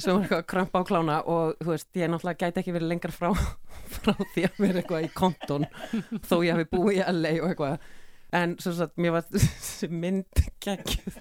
sem 0.00 0.14
var 0.14 0.24
eitthvað 0.24 0.38
að 0.40 0.48
krampa 0.50 0.82
á 0.82 0.84
klána 0.88 1.16
og 1.28 1.56
þú 1.60 1.72
veist, 1.74 1.88
ég 2.00 2.10
náttúrulega 2.10 2.46
gæti 2.46 2.62
ekki 2.62 2.74
verið 2.76 2.92
lengar 2.94 3.14
frá, 3.14 3.30
frá 3.96 4.12
því 4.34 4.46
að 4.48 4.60
vera 4.64 4.82
eitthvað 4.82 5.06
í 5.06 5.10
konton 5.16 5.66
þó 6.26 6.36
ég 6.46 6.54
hafi 6.54 6.68
búið 6.72 7.00
í 7.00 7.02
LA 7.20 7.34
og 7.40 7.50
eitthvað. 7.50 7.90
En 8.40 8.54
svo 8.62 8.72
sagt, 8.78 8.94
mér 9.00 9.16
var 9.16 9.26
mynd 10.04 10.44
geggjuð. 10.62 11.18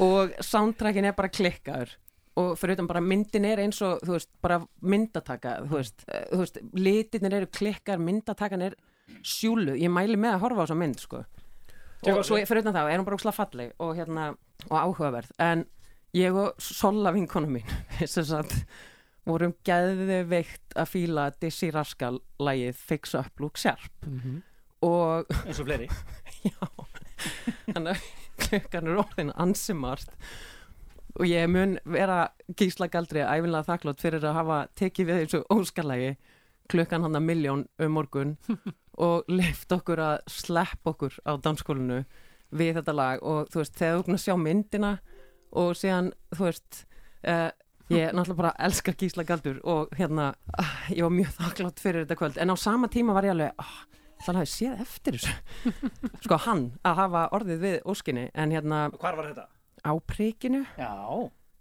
Og 0.00 0.32
soundtrackin 0.40 1.04
er 1.04 1.16
bara 1.16 1.28
klikkaður. 1.28 1.92
Og 2.40 2.54
fyrir 2.58 2.78
utan 2.78 2.88
bara 2.90 3.02
myndin 3.04 3.44
er 3.46 3.60
eins 3.62 3.78
og 3.84 4.00
þú 4.02 4.16
veist, 4.16 4.30
bara 4.42 4.56
myndataka 4.82 5.58
þú 5.68 5.76
veist, 5.76 6.06
eh, 6.08 6.24
þú 6.32 6.40
veist 6.40 6.58
litirnir 6.74 7.36
eru 7.38 7.50
klikkar, 7.52 8.00
myndatakan 8.02 8.64
er 8.66 8.74
sjúlu, 9.22 9.76
ég 9.78 9.92
mæli 9.92 10.16
með 10.18 10.38
að 10.38 10.42
horfa 10.46 10.64
á 10.64 10.64
þessa 10.64 10.80
mynd 10.80 11.02
sko 11.04 11.20
og 12.02 12.24
svo 12.26 12.40
fyrir 12.42 12.64
utan 12.64 12.74
það 12.76 12.90
er 12.90 13.00
hún 13.00 13.06
bara 13.06 13.18
úkslega 13.18 13.36
falleg 13.36 13.72
og 13.82 13.94
hérna, 13.98 14.26
og 14.70 14.76
áhugaverð. 14.80 15.30
En 15.42 15.64
ég 16.16 16.36
og 16.38 16.58
Sola 16.62 17.14
vinkonu 17.14 17.50
mín 17.58 17.68
vorum 19.28 19.54
geðveikt 19.64 20.74
að 20.76 20.90
fíla 20.90 21.30
Dizzy 21.40 21.70
Rascal 21.72 22.18
lagið 22.42 22.76
Fix 22.76 23.14
Up 23.16 23.40
Look 23.40 23.56
Sharp. 23.56 23.92
Og 24.84 25.24
eins 25.46 25.60
og 25.62 25.68
fleiri. 25.70 25.88
Já. 26.50 26.68
Þannig 27.70 27.94
að 27.94 28.10
klukkan 28.44 28.90
er 28.90 29.00
orðin 29.00 29.32
ansimart 29.40 30.10
og 31.14 31.28
ég 31.30 31.46
mun 31.48 31.76
vera 31.86 32.32
gísla 32.58 32.88
galdri 32.90 33.22
æfinlega 33.22 33.68
þakklátt 33.68 34.02
fyrir 34.02 34.24
að 34.26 34.38
hafa 34.40 34.56
tekið 34.74 35.06
við 35.08 35.20
þessu 35.22 35.42
óskalagi 35.54 36.16
klukkan 36.70 37.02
hann 37.04 37.18
að 37.18 37.26
miljón 37.28 37.64
um 37.78 37.92
morgun 37.98 38.36
og 39.06 39.26
leift 39.28 39.72
okkur 39.74 40.00
að 40.00 40.16
slepp 40.30 40.86
okkur 40.86 41.16
á 41.28 41.32
danskólinu 41.42 42.04
við 42.54 42.76
þetta 42.78 42.94
lag. 42.94 43.22
Og 43.22 43.48
þú 43.52 43.60
veist, 43.62 43.74
þegar 43.78 43.96
þú 43.98 44.04
erum 44.04 44.18
að 44.18 44.24
sjá 44.24 44.34
myndina 44.38 44.92
og 45.54 45.74
síðan, 45.78 46.12
þú 46.34 46.46
veist 46.48 46.78
uh, 47.26 47.50
ég 47.92 48.14
náttúrulega 48.14 48.38
bara 48.40 48.54
elska 48.68 48.94
gísla 48.98 49.24
galdur 49.28 49.58
og 49.68 49.92
hérna, 49.98 50.30
uh, 50.58 50.76
ég 50.94 51.02
var 51.06 51.12
mjög 51.14 51.34
þakklátt 51.40 51.82
fyrir 51.82 52.04
þetta 52.06 52.18
kvöld, 52.22 52.38
en 52.42 52.54
á 52.54 52.56
sama 52.58 52.88
tíma 52.90 53.14
var 53.16 53.26
ég 53.28 53.34
alveg 53.36 53.60
uh, 53.60 53.74
þannig 54.24 54.40
að 54.40 54.46
ég 54.46 54.52
séð 54.54 54.84
eftir 54.86 55.18
þessu. 55.18 55.72
Sko 56.24 56.38
hann 56.46 56.64
að 56.86 57.00
hafa 57.02 57.24
orðið 57.36 57.64
við 57.66 57.76
óskinni 57.92 58.28
en 58.34 58.54
hérna 58.54 58.84
Hvar 58.94 59.18
var 59.18 59.30
þetta? 59.32 59.48
á 59.84 59.92
prikinu. 60.08 60.62
Já, 60.80 60.94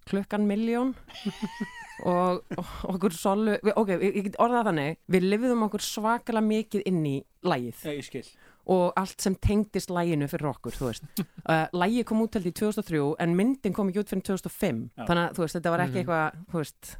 klukkan 0.09 0.45
miljón 0.47 0.93
og, 2.01 2.41
og 2.57 2.95
okkur 2.95 3.13
solu 3.15 3.57
við- 3.63 3.77
ok, 3.77 3.91
ég, 3.99 4.17
get 4.29 4.39
orðað 4.41 4.69
þannig 4.71 4.97
við 5.13 5.27
lifðum 5.29 5.67
okkur 5.67 5.85
svakalega 5.85 6.47
mikið 6.47 6.87
inn 6.89 7.05
í 7.05 7.15
lægið 7.45 7.85
ég 7.93 8.07
skil. 8.07 8.25
Og 8.73 8.93
allt 8.95 9.19
sem 9.21 9.35
tengdist 9.35 9.91
læginu 9.91 10.27
fyrir 10.31 10.49
okkur 10.53 10.77
uh, 11.51 11.67
lægi 11.75 12.03
kom 12.07 12.23
út 12.23 12.33
held 12.39 12.47
í 12.49 12.55
2003 12.55 13.05
en 13.19 13.37
myndin 13.37 13.75
kom 13.75 13.89
ekki 13.91 14.03
út 14.05 14.09
fyrir 14.13 14.23
2005 14.33 14.83
Já. 14.97 15.05
þannig 15.05 15.23
að 15.25 15.35
veist, 15.45 15.57
þetta 15.59 15.73
var 15.75 15.85
ekki 15.87 16.03
eitthvað 16.03 16.43
þú 16.51 16.61
veist, 16.63 16.93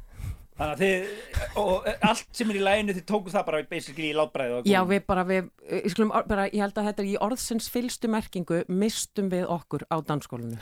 Þannig 0.54 0.74
að 0.76 0.82
þið, 0.84 1.06
og 1.58 1.86
eh, 1.90 1.94
allt 2.06 2.28
sem 2.38 2.50
er 2.52 2.56
í 2.60 2.60
læginu 2.62 2.94
þið 2.94 3.04
tóku 3.10 3.32
það 3.32 3.46
bara 3.48 3.62
basically 3.66 4.12
í 4.12 4.14
látbræði 4.14 4.52
og 4.60 4.68
já 4.70 4.76
við 4.86 5.00
bara 5.08 5.24
við, 5.26 5.48
ég, 5.66 5.88
skulum, 5.90 6.12
bara, 6.30 6.44
ég 6.46 6.62
held 6.62 6.78
að 6.78 6.86
þetta 6.92 7.02
er 7.02 7.08
í 7.10 7.16
orðsins 7.26 7.66
fylstu 7.74 8.10
merkingu 8.12 8.60
mistum 8.70 9.32
við 9.32 9.48
okkur 9.50 9.82
á 9.90 9.98
dansskólinu 10.06 10.60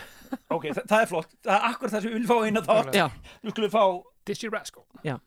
Ok, 0.49 0.71
það, 0.71 0.81
það 0.89 0.97
er 1.03 1.11
flott, 1.11 1.37
það 1.45 1.53
er 1.59 1.67
akkur 1.69 1.93
það 1.93 2.07
sem 2.07 2.09
við 2.09 2.17
viljum 2.17 2.31
fá 2.33 2.39
á 2.65 2.73
þátt. 2.73 3.21
Nú 3.45 3.53
skulum 3.53 3.69
við 3.69 3.77
fá 3.77 3.85
Dizzy 4.27 4.49
Rascal 4.49 4.85
já 4.95 5.01
Yeah. 5.05 5.23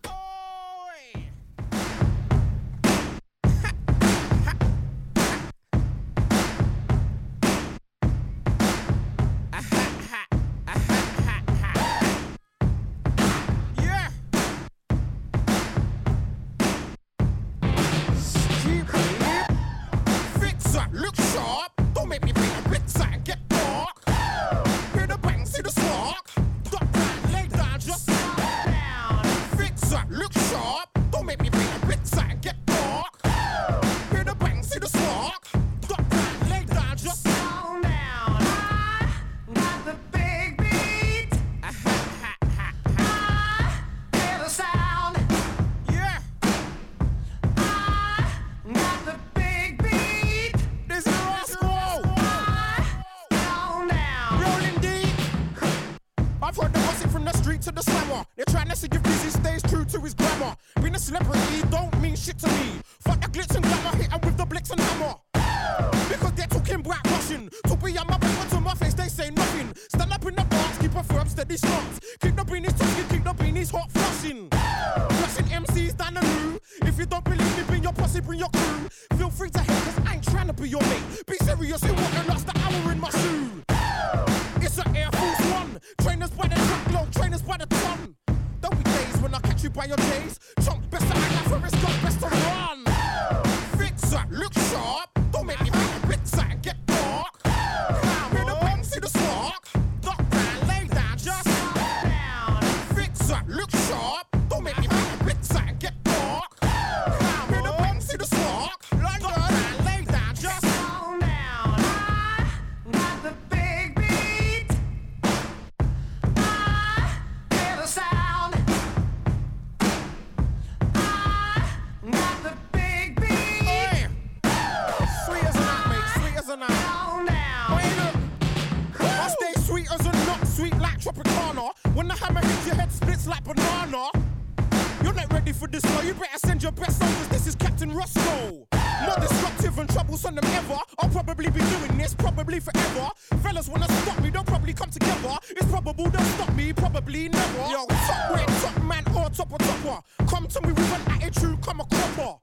Probably 144.66 144.74
come 144.74 144.90
together. 144.90 145.38
It's 145.52 145.72
probable 145.72 146.10
they'll 146.10 146.22
stop 146.22 146.56
me, 146.56 146.74
probably 146.74 147.30
never. 147.30 147.72
Yo, 147.72 147.86
top 147.86 148.32
red, 148.32 148.48
top 148.48 148.84
man 148.84 149.04
or 149.16 149.30
topper 149.30 149.58
topper. 149.58 150.02
Come 150.28 150.48
to 150.48 150.62
me 150.62 150.70
with 150.70 150.94
an 150.94 151.12
attitude, 151.12 151.62
come 151.62 151.82
a 151.82 151.86
cropper. 151.86 152.40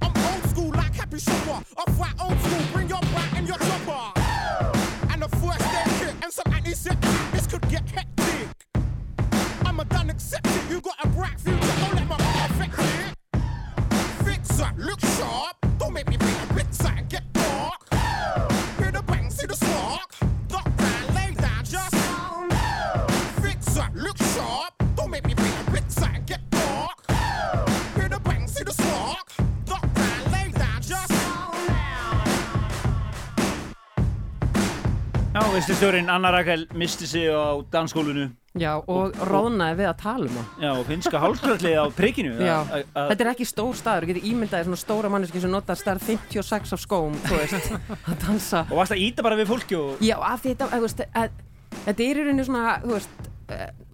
I'm 0.00 0.12
old 0.16 0.50
school 0.50 0.70
like 0.70 0.94
Happy 0.94 1.18
Shopper. 1.18 1.64
I 1.76 1.90
fight 1.92 2.14
old 2.20 2.38
school, 2.40 2.62
bring 2.72 2.88
your 2.88 3.00
brat 3.00 3.32
and 3.34 3.48
your 3.48 3.58
chopper. 3.58 4.20
And 5.10 5.24
a 5.24 5.28
first 5.28 5.62
aid 5.62 5.98
kit 5.98 6.14
and 6.22 6.32
some 6.32 6.52
antiseptic. 6.52 7.10
This 7.32 7.46
could 7.46 7.68
get 7.68 7.88
hectic. 7.90 8.48
I'm 9.64 9.80
a 9.80 9.84
done 9.84 10.10
accepted. 10.10 10.70
You 10.70 10.80
got 10.80 10.96
a 11.04 11.08
bright 11.08 11.40
future, 11.40 11.58
don't 11.58 11.94
let 11.94 12.03
Stjórinn 35.54 36.08
Anna 36.10 36.32
Rakel 36.34 36.64
misti 36.74 37.06
sig 37.06 37.28
á 37.30 37.62
dansskólinu 37.70 38.24
Já, 38.58 38.72
og 38.90 39.14
róðnaði 39.22 39.76
við 39.78 39.86
að 39.86 40.00
tala 40.00 40.26
um 40.26 40.34
það 40.34 40.64
Já, 40.64 40.70
og 40.72 40.80
finnska 40.88 41.20
hálskröllið 41.22 41.76
á 41.78 41.84
prikkinu. 41.94 42.32
Já, 42.42 42.56
þetta 42.94 43.24
er 43.24 43.30
ekki 43.30 43.46
stór 43.46 43.78
staður, 43.78 44.06
getur 44.10 44.26
ímyndaði 44.30 44.66
svona 44.68 44.80
stóra 44.80 45.10
manneski 45.14 45.42
sem 45.42 45.50
notar 45.54 45.78
stærð 45.78 46.02
56 46.06 46.74
af 46.74 46.82
skóm, 46.82 47.14
þú 47.26 47.38
veist, 47.38 47.70
að 48.10 48.18
dansa. 48.26 48.64
Og 48.66 48.78
varst 48.80 48.94
að 48.96 49.04
íta 49.06 49.26
bara 49.26 49.38
við 49.38 49.50
fólki 49.50 49.78
og 49.78 50.02
Já, 50.02 50.16
af 50.18 50.42
því 50.42 50.54
þetta, 50.56 50.70
þú 50.74 50.82
veist, 50.88 51.04
þetta 51.84 51.94
er 51.94 52.04
í 52.10 52.18
rauninni 52.18 52.46
svona, 52.50 52.76
þú 52.82 52.96
veist, 52.96 53.30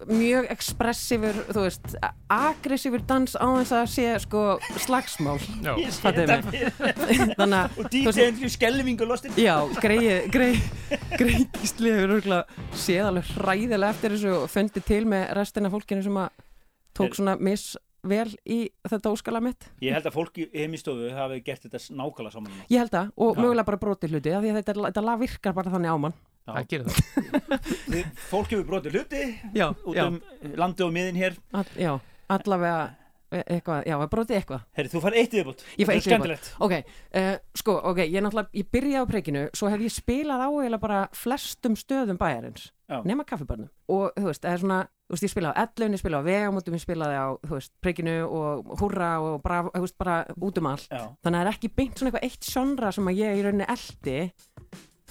mjög 0.09 0.47
ekspressífur, 0.53 1.39
þú 1.51 1.63
veist, 1.65 1.95
aggressífur 2.31 3.03
dans 3.07 3.35
á 3.35 3.47
þess 3.59 3.73
að 3.77 3.89
sé, 3.93 4.05
sko, 4.23 4.43
slagsmál. 4.85 5.37
Já. 5.63 5.73
Ég 5.79 5.91
sé 5.93 6.05
þetta 6.05 6.37
fyrir. 6.47 6.71
Þannig 7.39 7.57
að, 7.59 7.81
og 8.07 8.21
Andrew 8.25 8.53
skelvingu 8.53 9.07
lostin 9.09 9.35
Já, 9.39 9.55
greið, 9.83 10.29
greið, 10.33 10.63
greið 11.19 11.43
gísli 11.59 11.93
hefur 11.95 12.15
örgulega 12.17 12.71
séð 12.83 13.11
alveg 13.11 13.33
hræðilega 13.35 13.91
eftir 13.95 14.15
þessu 14.15 14.33
og 14.39 14.47
fundið 14.51 14.87
til 14.87 15.03
með 15.11 15.27
restina 15.37 15.73
fólkinu 15.73 16.05
sem 16.05 16.21
að 16.23 16.41
tók 16.97 17.15
svona 17.17 17.37
misvel 17.39 18.33
í 18.47 18.59
þetta 18.87 19.13
óskala 19.13 19.43
mitt. 19.43 19.69
Ég 19.83 19.95
held 19.95 20.09
að 20.09 20.17
fólki 20.17 20.47
í 20.47 20.63
heimistofu 20.63 21.11
hafi 21.15 21.41
gert 21.45 21.67
þetta 21.67 21.83
nákvæmlega 21.93 22.35
saman 22.35 22.65
Ég 22.71 22.81
held 22.81 22.95
það 22.95 23.15
og 23.15 23.39
mögulega 23.39 23.69
bara 23.69 23.81
brotið 23.85 24.15
hluti 24.15 24.35
af 24.35 24.43
því 24.43 24.53
að 24.53 24.61
þetta, 24.61 24.77
þetta 24.89 25.07
lag 25.07 25.21
virkar 25.21 25.57
bara 25.57 25.73
þannig 25.75 25.95
á 25.95 25.97
mann. 26.07 26.19
Það 26.45 26.69
gerir 26.71 26.87
það. 26.87 27.69
Fólk 28.31 28.49
hefur 28.55 28.65
brotið 28.67 28.97
hluti 28.97 29.21
Já, 29.55 29.67
út 29.85 29.95
já. 29.95 30.07
um 30.07 30.17
landi 30.57 30.83
og 30.87 30.95
miðin 30.95 31.19
hér 31.21 31.37
All, 31.53 31.69
já, 31.77 31.91
allavega 32.33 32.79
e- 33.31 33.43
eitthvað, 33.55 33.85
já, 33.87 33.95
brotið 34.11 34.37
eitthvað. 34.39 34.63
Herri, 34.75 34.91
þú 34.91 35.01
fær 35.05 35.17
eitt 35.21 35.35
fæ 35.87 35.93
eitt 35.95 36.05
Skemmtilegt 36.05 36.47
viðbót. 36.49 36.65
Ok, 36.65 36.73
uh, 37.21 37.35
sko, 37.61 37.75
ok, 37.91 38.01
ég 38.07 38.25
náttúrulega, 38.25 38.51
ég 38.59 38.71
byrjaði 38.73 39.03
á 39.05 39.11
preikinu, 39.11 39.43
svo 39.55 39.69
hef 39.71 39.85
ég 39.85 39.93
spilað 39.95 40.43
á 40.43 40.49
eiginlega 40.51 40.81
bara 40.83 41.01
flestum 41.15 41.77
stöðum 41.79 42.19
bæjarins, 42.19 42.71
Já. 42.91 42.99
nema 43.07 43.23
kaffibarnum. 43.27 43.69
Og, 43.87 44.11
þú 44.17 44.27
veist, 44.27 44.43
það 44.43 44.51
er 44.57 44.63
svona, 44.65 44.79
þú 45.07 45.15
veist, 45.15 45.25
ég 45.27 45.33
spilaði 45.33 45.55
á 45.55 45.61
ellun, 45.63 45.95
ég 45.95 46.01
spilaði 46.03 46.21
á 46.21 46.27
vegamótum, 46.27 46.75
ég 46.75 46.83
spilaði 46.83 47.21
á, 47.21 47.27
þú 47.47 47.55
veist, 47.55 47.73
preikinu 47.83 48.17
og 48.27 48.73
húrra 48.81 49.11
og 49.23 49.37
bara, 49.45 49.61
þú 49.71 49.83
veist, 49.85 49.97
bara 50.01 50.17
út 50.35 50.59
um 50.61 50.71
allt. 50.73 50.87
Já. 50.91 51.05
Þannig 51.23 51.39
að 51.39 51.39
það 51.39 51.47
er 51.47 51.53
ekki 51.55 51.71
beint 51.79 51.95
svona 52.01 52.11
eitthvað 52.11 52.27
eitt 52.27 52.51
sjónra 52.51 52.91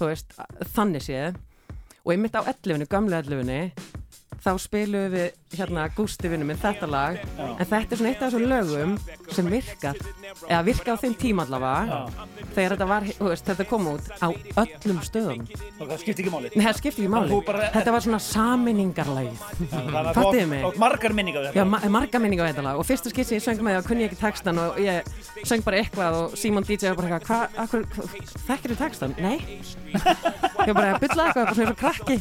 þú 0.01 0.11
veist, 0.11 0.37
þannig 0.75 1.05
séð. 1.05 1.39
Og 2.01 2.15
einmitt 2.15 2.37
á 2.39 2.43
ellunni, 2.49 2.89
gamlu 2.89 3.19
ellunni, 3.19 3.61
þá 4.41 4.53
spilum 4.63 5.11
við 5.13 5.40
hérna 5.57 5.89
Gústi 5.97 6.29
vinnu 6.31 6.47
minn 6.47 6.59
þetta 6.61 6.87
lag. 6.91 7.17
En 7.41 7.67
þetta 7.67 7.95
er 7.95 7.99
svona 7.99 8.11
eitt 8.13 8.21
af 8.23 8.31
þessum 8.31 8.45
lögum 8.51 8.93
sem 9.35 9.49
virkar. 9.51 9.99
Eða 10.47 10.61
virka 10.69 10.95
á 10.95 10.97
þeim 11.03 11.15
tíma 11.19 11.43
allavega 11.47 11.99
þegar 12.55 12.75
þetta 12.77 12.87
var, 12.91 13.07
veist, 13.19 13.49
þetta 13.49 13.67
kom 13.71 13.89
út 13.91 14.11
á 14.23 14.29
öllum 14.63 15.01
stöðum. 15.07 15.43
Og 15.81 15.89
það 15.91 15.99
skipti 16.05 16.23
ekki 16.25 16.33
máli. 16.35 16.53
Nei, 16.55 16.65
það 16.69 16.79
skiptir 16.81 17.05
ekki 17.05 17.13
máli. 17.15 17.31
bara- 17.47 17.71
þetta 17.75 17.95
var 17.97 18.01
svona 18.07 18.21
þú 18.23 20.15
fattiði 20.15 20.47
mig? 20.49 20.65
átt 20.71 20.79
margar 20.79 21.13
minningar 21.19 21.43
við 21.43 21.51
Já, 21.51 21.65
þetta 21.65 21.71
ma 21.71 21.79
marga 21.99 22.19
minninga 22.23 22.43
á 22.47 22.49
þetta 22.53 22.65
lag. 22.69 22.79
Og 22.79 22.87
fyrsta 22.87 23.11
skipti 23.11 23.35
ég 23.39 23.43
söng 23.45 23.61
með 23.67 23.81
það 23.81 23.89
kunni 23.91 24.03
ég 24.07 24.11
ekki 24.13 24.21
textan 24.23 24.59
og 24.59 24.79
ég 24.79 25.03
söng 25.45 25.63
bara 25.67 25.77
eitthvað 25.83 26.13
og 26.23 26.39
Simon 26.39 26.63
DJ 26.63 26.95
var 26.95 26.97
bara 27.03 27.19
eitthvað, 27.19 27.49
þekkir 28.47 28.71
þú 28.71 28.79
textan? 28.85 29.15
Nei. 29.19 29.39
Ég 29.91 30.75
bara 30.75 30.99
bylla 31.03 31.27
eitthvað, 31.27 31.55
svona 31.59 31.71
og 31.71 31.79
krakki 31.81 32.21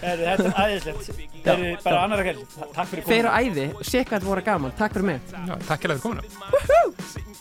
þetta 0.00 0.12
er 0.12 0.18
þetta, 0.24 0.44
neina, 0.44 0.44
þetta 0.44 0.44
Herri, 0.44 0.44
Þetta 0.44 0.48
er 0.48 0.54
æðislegt. 0.64 1.02
Herri, 1.44 1.70
bara 1.84 2.00
annar 2.04 2.18
að 2.22 2.26
kell 2.30 2.42
Takk 2.74 2.88
fyrir 2.90 3.04
Fyrir 3.04 3.28
komuna 3.28 3.30
á 3.30 3.38
æði, 3.40 3.66
sé 3.84 3.98
hvað 4.04 4.16
þetta 4.18 4.30
voru 4.30 4.42
gaman, 4.48 4.72
takk 4.80 4.92
fyrir 4.96 5.06
mig. 5.10 5.20
Já, 5.30 5.54
takk 5.68 5.80
fyrir 5.84 6.02
komuna. 6.04 6.22
Sitting 7.14 7.34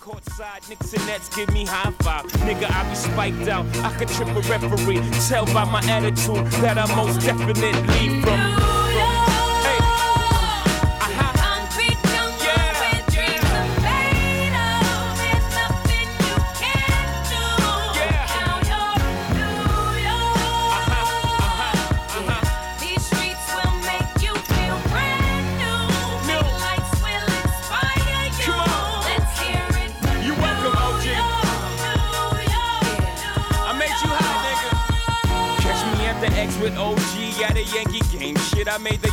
I 38.74 38.80
made 38.80 39.04
the 39.04 39.13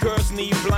Girls 0.00 0.30
need 0.30 0.54
blind 0.62 0.77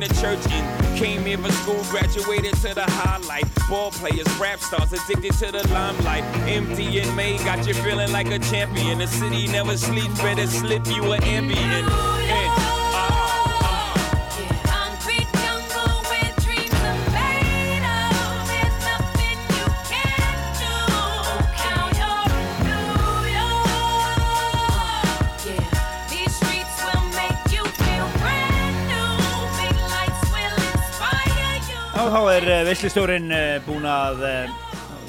the 0.00 0.08
church 0.14 0.44
in. 0.52 0.96
Came 0.96 1.24
here 1.24 1.38
for 1.38 1.52
school, 1.52 1.82
graduated 1.90 2.54
to 2.56 2.74
the 2.74 2.84
highlight. 2.86 3.44
Ball 3.68 3.90
players, 3.90 4.28
rap 4.38 4.60
stars, 4.60 4.92
addicted 4.92 5.32
to 5.34 5.52
the 5.52 5.66
limelight. 5.68 6.24
Empty 6.48 7.00
in 7.00 7.14
May, 7.14 7.38
got 7.38 7.66
you 7.66 7.74
feeling 7.74 8.12
like 8.12 8.28
a 8.28 8.38
champion. 8.38 8.98
The 8.98 9.06
city 9.06 9.46
never 9.48 9.76
sleeps, 9.76 10.20
better 10.20 10.46
slip 10.46 10.86
you 10.86 11.12
an 11.12 11.22
ambient. 11.24 11.88
And, 11.90 12.69
Já, 32.00 32.06
þá 32.08 32.20
er 32.32 32.46
uh, 32.48 32.58
veislistjórin 32.64 33.26
uh, 33.28 33.56
búin 33.66 33.84
að 33.84 34.22
uh, 34.24 34.52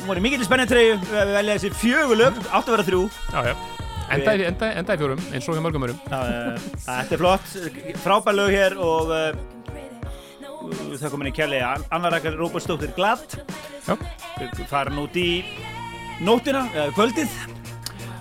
hún 0.01 0.09
var 0.09 0.19
í 0.19 0.23
mikill 0.25 0.43
spennitreyju 0.43 0.97
við 1.05 1.29
velja 1.37 1.53
þessi 1.55 1.69
fjögur 1.79 2.19
lög, 2.19 2.39
átt 2.51 2.67
að 2.67 2.73
vera 2.75 2.85
þrjú 2.89 3.03
Já, 3.31 3.39
já. 3.47 3.53
Enda, 4.11 4.33
í- 4.35 4.43
enda, 4.49 4.69
enda 4.81 4.95
í 4.97 4.99
fjórum, 4.99 5.21
eins 5.31 5.45
og 5.47 5.55
hjá 5.55 5.61
mörgum 5.63 5.85
örum. 5.87 5.99
Þetta 6.83 7.15
er 7.15 7.21
flott, 7.21 7.53
frábær 8.03 8.35
lög 8.35 8.51
hér 8.51 8.75
og 8.83 9.13
uh, 9.15 9.29
það 10.99 11.13
komin 11.13 11.29
í 11.31 11.33
kjærlega 11.37 11.69
Anna 11.95 12.11
Rækjar 12.11 12.35
Róbersdóttir 12.41 12.91
Glatt 12.97 13.37
Já. 13.87 13.95
farin 14.67 14.99
út 14.99 15.15
í 15.15 15.29
nóttina, 16.27 16.65
eða 16.75 16.91
kvöldið 16.99 17.39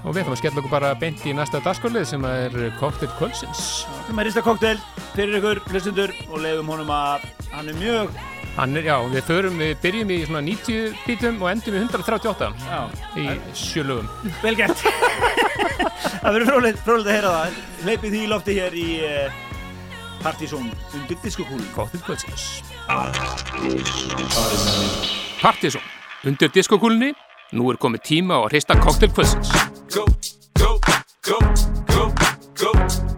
Og 0.00 0.14
við 0.14 0.22
ætlum 0.22 0.32
að 0.32 0.40
skella 0.40 0.62
okkur 0.62 0.72
bara 0.72 0.94
beint 0.96 1.26
í 1.28 1.34
næsta 1.36 1.58
dagskólið 1.60 2.06
sem 2.08 2.22
er 2.24 2.54
Cocktail 2.78 3.10
Kvölsins. 3.18 3.82
sem 4.06 4.22
er 4.22 4.30
rista 4.30 4.40
koktel 4.46 4.78
fyrir 5.12 5.36
ykkur 5.42 5.60
hlustundur 5.74 6.14
og 6.30 6.38
leiðum 6.40 6.70
honum 6.72 6.94
að 6.94 7.26
hann 7.50 7.68
er 7.68 7.76
mjög 7.82 8.14
er, 8.60 8.84
já, 8.84 8.96
við 9.08 9.22
förum, 9.24 9.60
við 9.60 9.70
byrjum 9.82 10.10
í 10.12 10.16
svona 10.26 10.40
90 10.44 10.96
bítum 11.06 11.38
og 11.40 11.50
endum 11.52 11.76
í 11.76 11.80
138 11.80 12.48
Já. 12.66 12.80
í 13.16 13.26
sjölugum. 13.56 14.08
vel 14.42 14.56
gert 14.58 14.82
Það 16.20 16.34
verður 16.34 16.48
frólægt, 16.50 16.82
frólægt 16.84 17.08
að 17.08 17.14
heyra 17.14 17.30
það 17.36 17.60
hleypið 17.86 18.12
því 18.16 18.20
í 18.20 18.28
lofti 18.28 18.56
hér 18.58 18.76
í 18.76 18.88
uh, 19.06 19.38
Partizón 20.20 20.66
undir 20.98 21.16
diskokúlum 21.24 21.64
Cocktail 21.72 22.02
Kvölsins. 22.04 22.42
Partizón, 25.40 25.86
undir 26.28 26.52
diskokúlunni, 26.52 27.14
nú 27.56 27.70
er 27.72 27.80
komið 27.80 28.04
tíma 28.10 28.36
á 28.36 28.44
að 28.44 28.50
hrista 28.52 28.76
Cocktail 28.82 29.14
Kvölsins. 29.16 29.48
go, 29.94 30.04
go, 30.60 30.76
go, 31.24 31.38
go, 31.88 32.04
go, 32.60 32.74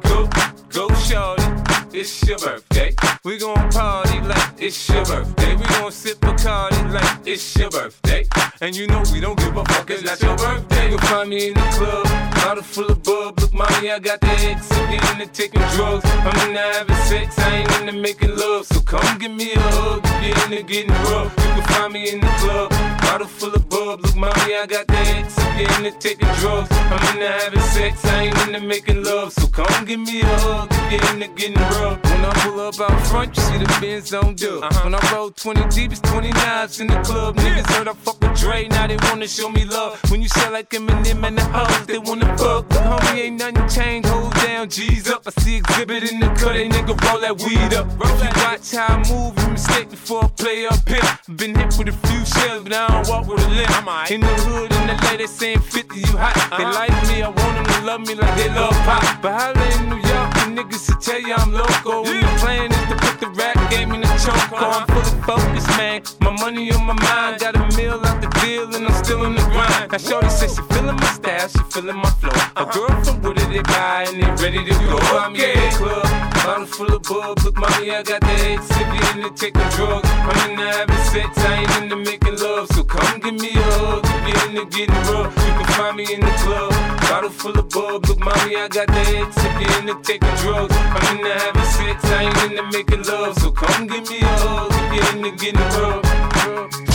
go, 0.06 0.22
go, 0.70 0.86
shorty. 1.02 1.50
It's 1.92 2.22
your 2.28 2.38
birthday. 2.38 2.91
We 3.24 3.38
gon' 3.38 3.70
party 3.70 4.20
like 4.22 4.54
it's 4.58 4.88
your 4.88 5.04
birthday. 5.04 5.54
We 5.54 5.62
gon' 5.62 5.92
sip 5.92 6.18
Bacardi 6.18 6.92
like 6.92 7.24
it's 7.24 7.56
your 7.56 7.70
birthday. 7.70 8.26
And 8.60 8.74
you 8.74 8.88
know 8.88 9.00
we 9.12 9.20
don't 9.20 9.38
give 9.38 9.56
a 9.56 9.64
fuck, 9.64 9.88
it's 9.90 10.02
not 10.02 10.20
your 10.20 10.36
birthday. 10.36 10.90
You'll 10.90 10.98
find 10.98 11.30
me 11.30 11.46
in 11.46 11.54
the 11.54 11.60
club, 11.78 12.04
bottle 12.34 12.64
full 12.64 12.90
of 12.90 13.00
bub. 13.04 13.38
Look, 13.38 13.54
mommy, 13.54 13.92
I 13.92 14.00
got 14.00 14.20
the 14.20 14.26
X. 14.26 14.72
I'm 14.72 14.90
getting 14.90 15.20
into 15.20 15.32
taking 15.32 15.62
drugs. 15.76 16.04
I'm 16.04 16.48
into 16.48 16.60
having 16.60 16.96
sex, 16.96 17.38
I 17.38 17.58
ain't 17.58 17.80
into 17.80 17.92
making 17.92 18.36
love. 18.36 18.66
So 18.66 18.80
come 18.80 19.18
give 19.18 19.30
me 19.30 19.52
a 19.52 19.60
hug 19.60 20.00
if 20.04 20.26
you're 20.26 20.58
into 20.58 20.64
getting 20.64 20.90
rough. 20.90 21.32
You 21.38 21.52
can 21.54 21.62
find 21.62 21.92
me 21.92 22.10
in 22.10 22.18
the 22.18 22.26
club, 22.42 22.72
bottle 23.12 23.26
full 23.26 23.54
of 23.54 23.68
bub. 23.68 24.00
Look, 24.00 24.16
mommy, 24.16 24.54
I 24.56 24.66
got 24.66 24.86
the 24.86 24.96
X. 24.96 25.38
I'm 25.38 25.58
getting 25.58 26.00
taking 26.00 26.32
drugs. 26.40 26.68
I'm 26.72 27.14
into 27.14 27.28
having 27.28 27.60
sex, 27.60 28.04
I 28.06 28.22
ain't 28.24 28.38
into 28.46 28.60
making 28.60 29.04
love. 29.04 29.32
So 29.32 29.46
come 29.48 29.84
give 29.84 30.00
me 30.00 30.22
a 30.22 30.26
hug 30.44 30.68
if 30.72 30.92
you're 30.92 31.12
into 31.12 31.28
getting 31.36 31.62
rough. 31.76 32.02
When 32.04 32.24
I 32.24 32.32
pull 32.42 32.60
up 32.60 32.80
out 32.80 33.06
front, 33.08 33.36
you 33.36 33.42
see 33.42 33.58
the 33.58 33.78
Benz 33.80 34.14
on 34.14 34.34
dub. 34.34 34.62
Uh-huh. 34.64 34.80
When 34.84 34.94
I 34.94 35.12
roll 35.12 35.30
20 35.30 35.68
deep, 35.68 35.92
it's 35.92 36.00
29s 36.00 36.80
in 36.80 36.86
the 36.86 37.00
club. 37.02 37.36
Niggas 37.36 37.66
heard 37.74 37.88
I 37.88 37.92
fuck 37.92 38.18
with 38.22 38.38
Dre, 38.40 38.68
now 38.68 38.86
they 38.86 38.96
wanna 39.08 39.28
show 39.28 39.50
me 39.50 39.64
love. 39.66 40.00
When 40.10 40.22
you 40.22 40.28
sell 40.28 40.52
like 40.52 40.70
Eminem 40.70 41.26
and 41.26 41.36
the 41.36 41.44
hoes, 41.44 41.86
they 41.86 41.98
wanna 41.98 42.36
fuck. 42.38 42.68
But 42.70 42.82
homie, 42.82 43.24
ain't 43.24 43.38
nothing 43.38 43.68
changed. 43.68 44.08
Hold 44.08 44.34
down, 44.34 44.70
G's 44.70 45.10
up. 45.10 45.22
I 45.26 45.30
see 45.42 45.56
exhibit 45.56 46.10
in 46.10 46.20
the 46.20 46.28
cut, 46.28 46.54
they 46.54 46.68
nigga 46.68 46.96
roll 47.04 47.20
that 47.20 47.36
weed 47.42 47.74
up. 47.74 47.86
Roll 48.00 48.16
that. 48.16 48.32
Watch 48.42 48.72
how 48.72 48.96
I 48.96 49.08
move, 49.10 49.38
you 49.38 49.48
mistake 49.52 49.90
before 49.90 50.24
I 50.24 50.28
play 50.28 50.66
up 50.66 50.88
here. 50.88 51.36
Been 51.36 51.54
hit 51.54 51.74
with 51.78 51.88
a 51.88 52.06
few 52.06 52.24
shells, 52.24 52.64
but 52.64 52.72
I 52.72 52.88
don't 52.88 53.01
walk 53.08 53.26
with 53.26 53.44
a 53.44 53.48
limp. 53.48 54.10
In 54.10 54.20
the 54.20 54.34
hood, 54.46 54.72
in 54.72 54.86
the 54.86 54.96
lady 55.08 55.26
saying 55.26 55.60
50, 55.60 55.98
you 55.98 56.16
hot. 56.16 56.34
They 56.56 56.64
like 56.64 56.92
me, 57.08 57.22
I 57.22 57.28
want 57.28 57.38
them 57.38 57.66
to 57.66 57.86
love 57.86 58.00
me 58.00 58.14
like 58.14 58.36
they 58.36 58.48
love 58.48 58.74
pop. 58.84 59.02
But 59.22 59.32
holla 59.32 59.66
in 59.78 59.88
New 59.88 60.00
York, 60.02 60.30
the 60.38 60.46
niggas 60.56 60.86
to 60.86 60.94
tell 61.00 61.20
you 61.20 61.34
I'm 61.34 61.52
loco. 61.52 62.02
When 62.02 62.20
the 62.20 62.32
plan 62.38 62.70
is 62.72 62.84
to 62.88 62.96
put 62.96 63.20
the 63.20 63.28
rap 63.38 63.56
game 63.70 63.92
in 63.92 64.00
the 64.00 64.08
choke. 64.22 64.52
I'm 64.52 64.86
fully 64.86 65.22
focused, 65.22 65.68
man. 65.78 66.02
My 66.20 66.30
money 66.30 66.72
on 66.72 66.84
my 66.86 66.94
mind, 66.94 67.40
got 67.40 67.56
a 67.56 67.64
meal 67.76 68.00
out 68.04 68.20
the 68.20 68.28
deal, 68.40 68.74
and 68.74 68.86
I'm 68.86 69.04
still 69.04 69.24
in 69.24 69.34
the 69.34 69.42
grind. 69.52 69.90
Now, 69.90 69.98
Shorty 69.98 70.28
says 70.28 70.54
she 70.54 70.62
feeling 70.74 70.96
my 70.96 71.12
style, 71.12 71.48
she 71.48 71.62
feeling 71.70 71.96
my 71.96 72.10
flow. 72.20 72.36
A 72.56 72.64
girl 72.66 72.92
from 73.04 73.22
Wooded, 73.22 73.50
they 73.50 73.62
buy, 73.62 74.06
and 74.08 74.22
they 74.22 74.30
ready 74.42 74.64
to 74.64 74.74
go. 74.86 74.98
I'm 75.18 75.34
in 75.34 75.40
the 75.40 75.76
club, 75.76 76.31
bottle 76.42 76.66
full 76.66 76.94
of 76.94 77.02
bub. 77.02 77.38
Look, 77.44 77.56
mommy, 77.56 77.90
I 77.90 78.02
got 78.02 78.20
the 78.20 78.26
head 78.26 78.58
sippy 78.60 78.98
into 79.14 79.30
taking 79.34 79.68
drugs. 79.70 80.08
I'm 80.10 80.50
into 80.50 80.66
having 80.66 81.04
sex, 81.12 81.38
I 81.38 81.54
ain't 81.60 81.82
into 81.82 81.96
making 81.96 82.36
love. 82.38 82.68
So 82.74 82.84
come 82.84 83.20
give 83.20 83.34
me 83.34 83.50
a 83.50 83.62
hug 83.78 84.04
if 84.04 84.28
you're 84.28 84.48
into 84.50 84.64
getting 84.76 85.02
rough. 85.10 85.32
You 85.36 85.52
can 85.58 85.66
find 85.76 85.96
me 85.96 86.04
in 86.14 86.20
the 86.20 86.34
club, 86.42 86.72
bottle 87.08 87.30
full 87.30 87.58
of 87.58 87.68
bub. 87.70 88.06
Look, 88.06 88.18
mommy, 88.18 88.56
I 88.56 88.68
got 88.68 88.86
the 88.88 89.02
head 89.10 89.28
sippy 89.38 89.66
into 89.78 89.94
taking 90.02 90.36
drugs. 90.42 90.74
I'm 90.76 91.16
into 91.16 91.32
having 91.32 91.70
sex, 91.76 92.04
I 92.04 92.22
ain't 92.24 92.42
into 92.50 92.64
making 92.76 93.02
love. 93.04 93.38
So 93.38 93.50
come 93.50 93.86
give 93.86 94.08
me 94.08 94.20
a 94.20 94.26
hug 94.26 94.72
if 94.72 94.88
you're 94.94 95.16
into 95.16 95.30
getting 95.36 95.60
rough. 95.80 96.91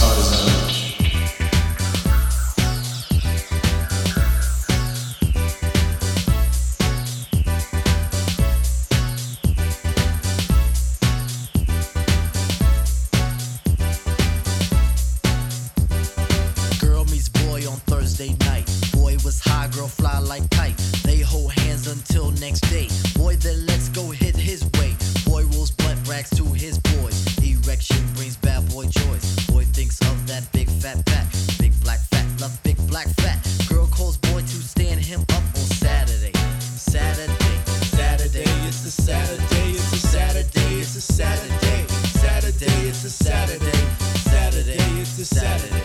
On 18.20 18.28
Thursday 18.28 18.46
night. 18.46 18.66
Boy 18.94 19.16
was 19.24 19.40
high, 19.40 19.68
girl 19.70 19.88
fly 19.88 20.20
like 20.20 20.50
kite. 20.50 20.78
They 21.04 21.20
hold 21.20 21.52
hands 21.54 21.88
until 21.88 22.32
next 22.40 22.62
day. 22.62 22.88
Boy 23.16 23.36
then 23.36 23.66
let's 23.66 23.90
go 23.90 24.10
hit 24.10 24.36
his 24.36 24.64
way. 24.80 24.94
Boy 25.26 25.44
rolls 25.54 25.72
blunt 25.72 26.08
racks 26.08 26.30
to 26.32 26.44
his 26.44 26.80
boys. 26.80 27.18
Erection 27.44 28.04
brings 28.16 28.38
bad 28.38 28.70
boy 28.72 28.86
joys. 28.86 29.48
Boy 29.48 29.64
thinks 29.66 30.00
of 30.02 30.28
that 30.28 30.44
big 30.52 30.70
fat 30.70 30.98
fat. 31.10 31.28
Big 31.60 31.74
black 31.82 32.00
fat, 32.12 32.26
love 32.40 32.58
big 32.64 32.78
black 32.88 33.08
fat. 33.22 33.38
Girl 33.70 33.88
calls 33.88 34.18
boy 34.18 34.42
to 34.42 34.60
stand 34.74 35.00
him 35.00 35.22
up 35.34 35.44
on 35.56 35.68
Saturday. 35.78 36.34
Saturday, 36.62 37.58
Saturday, 37.98 38.50
it's 38.68 38.86
a 38.86 38.92
Saturday, 38.92 39.72
it's 39.72 39.94
a 39.94 39.98
Saturday, 39.98 40.80
it's 40.80 40.96
a 40.96 41.02
Saturday. 41.02 41.86
Saturday, 42.22 42.88
it's 42.88 43.04
a 43.04 43.10
Saturday. 43.10 43.82
Saturday, 44.30 45.02
it's 45.02 45.20
a 45.20 45.26
Saturday. 45.26 45.77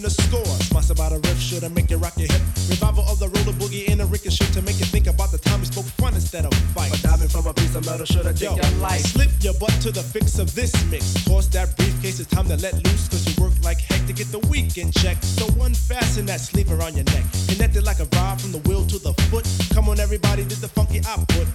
In 0.00 0.04
the 0.04 0.10
score. 0.10 0.56
Smash 0.72 0.88
about 0.88 1.12
a 1.12 1.18
riff, 1.28 1.38
should 1.38 1.62
make 1.74 1.90
you 1.90 1.98
rock 1.98 2.16
your 2.16 2.32
hip. 2.32 2.40
Revival 2.72 3.04
of 3.04 3.18
the 3.18 3.28
roller 3.28 3.56
boogie 3.60 3.84
in 3.84 4.00
a 4.00 4.06
ricochet 4.06 4.48
to 4.56 4.62
make 4.62 4.78
you 4.80 4.86
think 4.86 5.06
about 5.06 5.30
the 5.30 5.38
time 5.38 5.60
we 5.60 5.66
spoke 5.66 5.84
fun 6.00 6.14
instead 6.14 6.46
of 6.46 6.54
fight. 6.72 6.92
A 6.96 7.02
diamond 7.02 7.30
from 7.30 7.46
a 7.46 7.52
piece 7.52 7.74
of 7.76 7.84
metal 7.84 8.06
should 8.06 8.24
have 8.24 8.38
take 8.38 8.56
your 8.56 8.80
life. 8.80 9.02
Slip 9.12 9.30
your 9.40 9.54
butt 9.54 9.74
to 9.84 9.90
the 9.92 10.02
fix 10.02 10.38
of 10.38 10.54
this 10.54 10.72
mix. 10.90 11.12
Toss 11.24 11.48
that 11.48 11.76
briefcase, 11.76 12.18
it's 12.18 12.30
time 12.30 12.48
to 12.48 12.56
let 12.56 12.74
loose. 12.84 13.08
Cause 13.08 13.26
you 13.28 13.34
work 13.42 13.52
like 13.62 13.78
heck 13.78 14.06
to 14.06 14.12
get 14.12 14.28
the 14.32 14.40
weekend 14.48 14.94
check. 14.94 15.22
So 15.22 15.46
unfasten 15.60 16.24
that 16.26 16.40
sleeve 16.40 16.72
around 16.72 16.96
your 16.96 17.04
neck. 17.12 17.24
Connected 17.48 17.84
like 17.84 18.00
a 18.00 18.08
rod 18.16 18.40
from 18.40 18.52
the 18.52 18.62
wheel 18.68 18.86
to 18.86 18.98
the 18.98 19.12
foot. 19.28 19.44
Come 19.74 19.88
on, 19.88 20.00
everybody, 20.00 20.44
did 20.44 20.58
the 20.64 20.68
funky 20.68 21.00
output. 21.06 21.46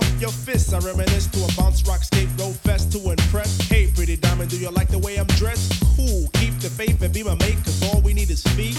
Pump 0.00 0.20
your 0.20 0.30
fists. 0.30 0.72
I 0.72 0.78
reminisce 0.80 1.26
to 1.28 1.38
a 1.44 1.48
bounce 1.56 1.86
rock 1.86 2.02
skate 2.02 2.28
road 2.38 2.56
fest 2.56 2.92
to 2.92 2.98
impress. 3.10 3.60
Hey, 3.68 3.90
pretty 3.94 4.16
diamond, 4.16 4.50
do 4.50 4.58
you 4.58 4.70
like 4.70 4.88
the 4.88 4.98
way 4.98 5.16
I'm 5.16 5.26
dressed? 5.40 5.82
Cool, 5.96 6.28
keep 6.34 6.54
the 6.58 6.68
faith 6.68 7.00
and 7.02 7.12
be 7.12 7.22
my 7.22 7.34
mate, 7.36 7.56
cause 7.64 7.82
all 7.88 8.00
we 8.02 8.12
need 8.12 8.30
is 8.30 8.42
feet. 8.56 8.76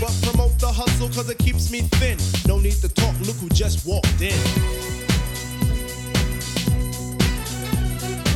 But 0.00 0.12
promote 0.22 0.58
the 0.58 0.70
hustle, 0.72 1.08
cause 1.08 1.30
it 1.30 1.38
keeps 1.38 1.70
me 1.70 1.82
thin. 2.00 2.18
No 2.46 2.58
need 2.58 2.78
to 2.82 2.88
talk, 2.88 3.14
look 3.20 3.36
who 3.36 3.48
just 3.50 3.86
walked 3.86 4.20
in. 4.20 4.38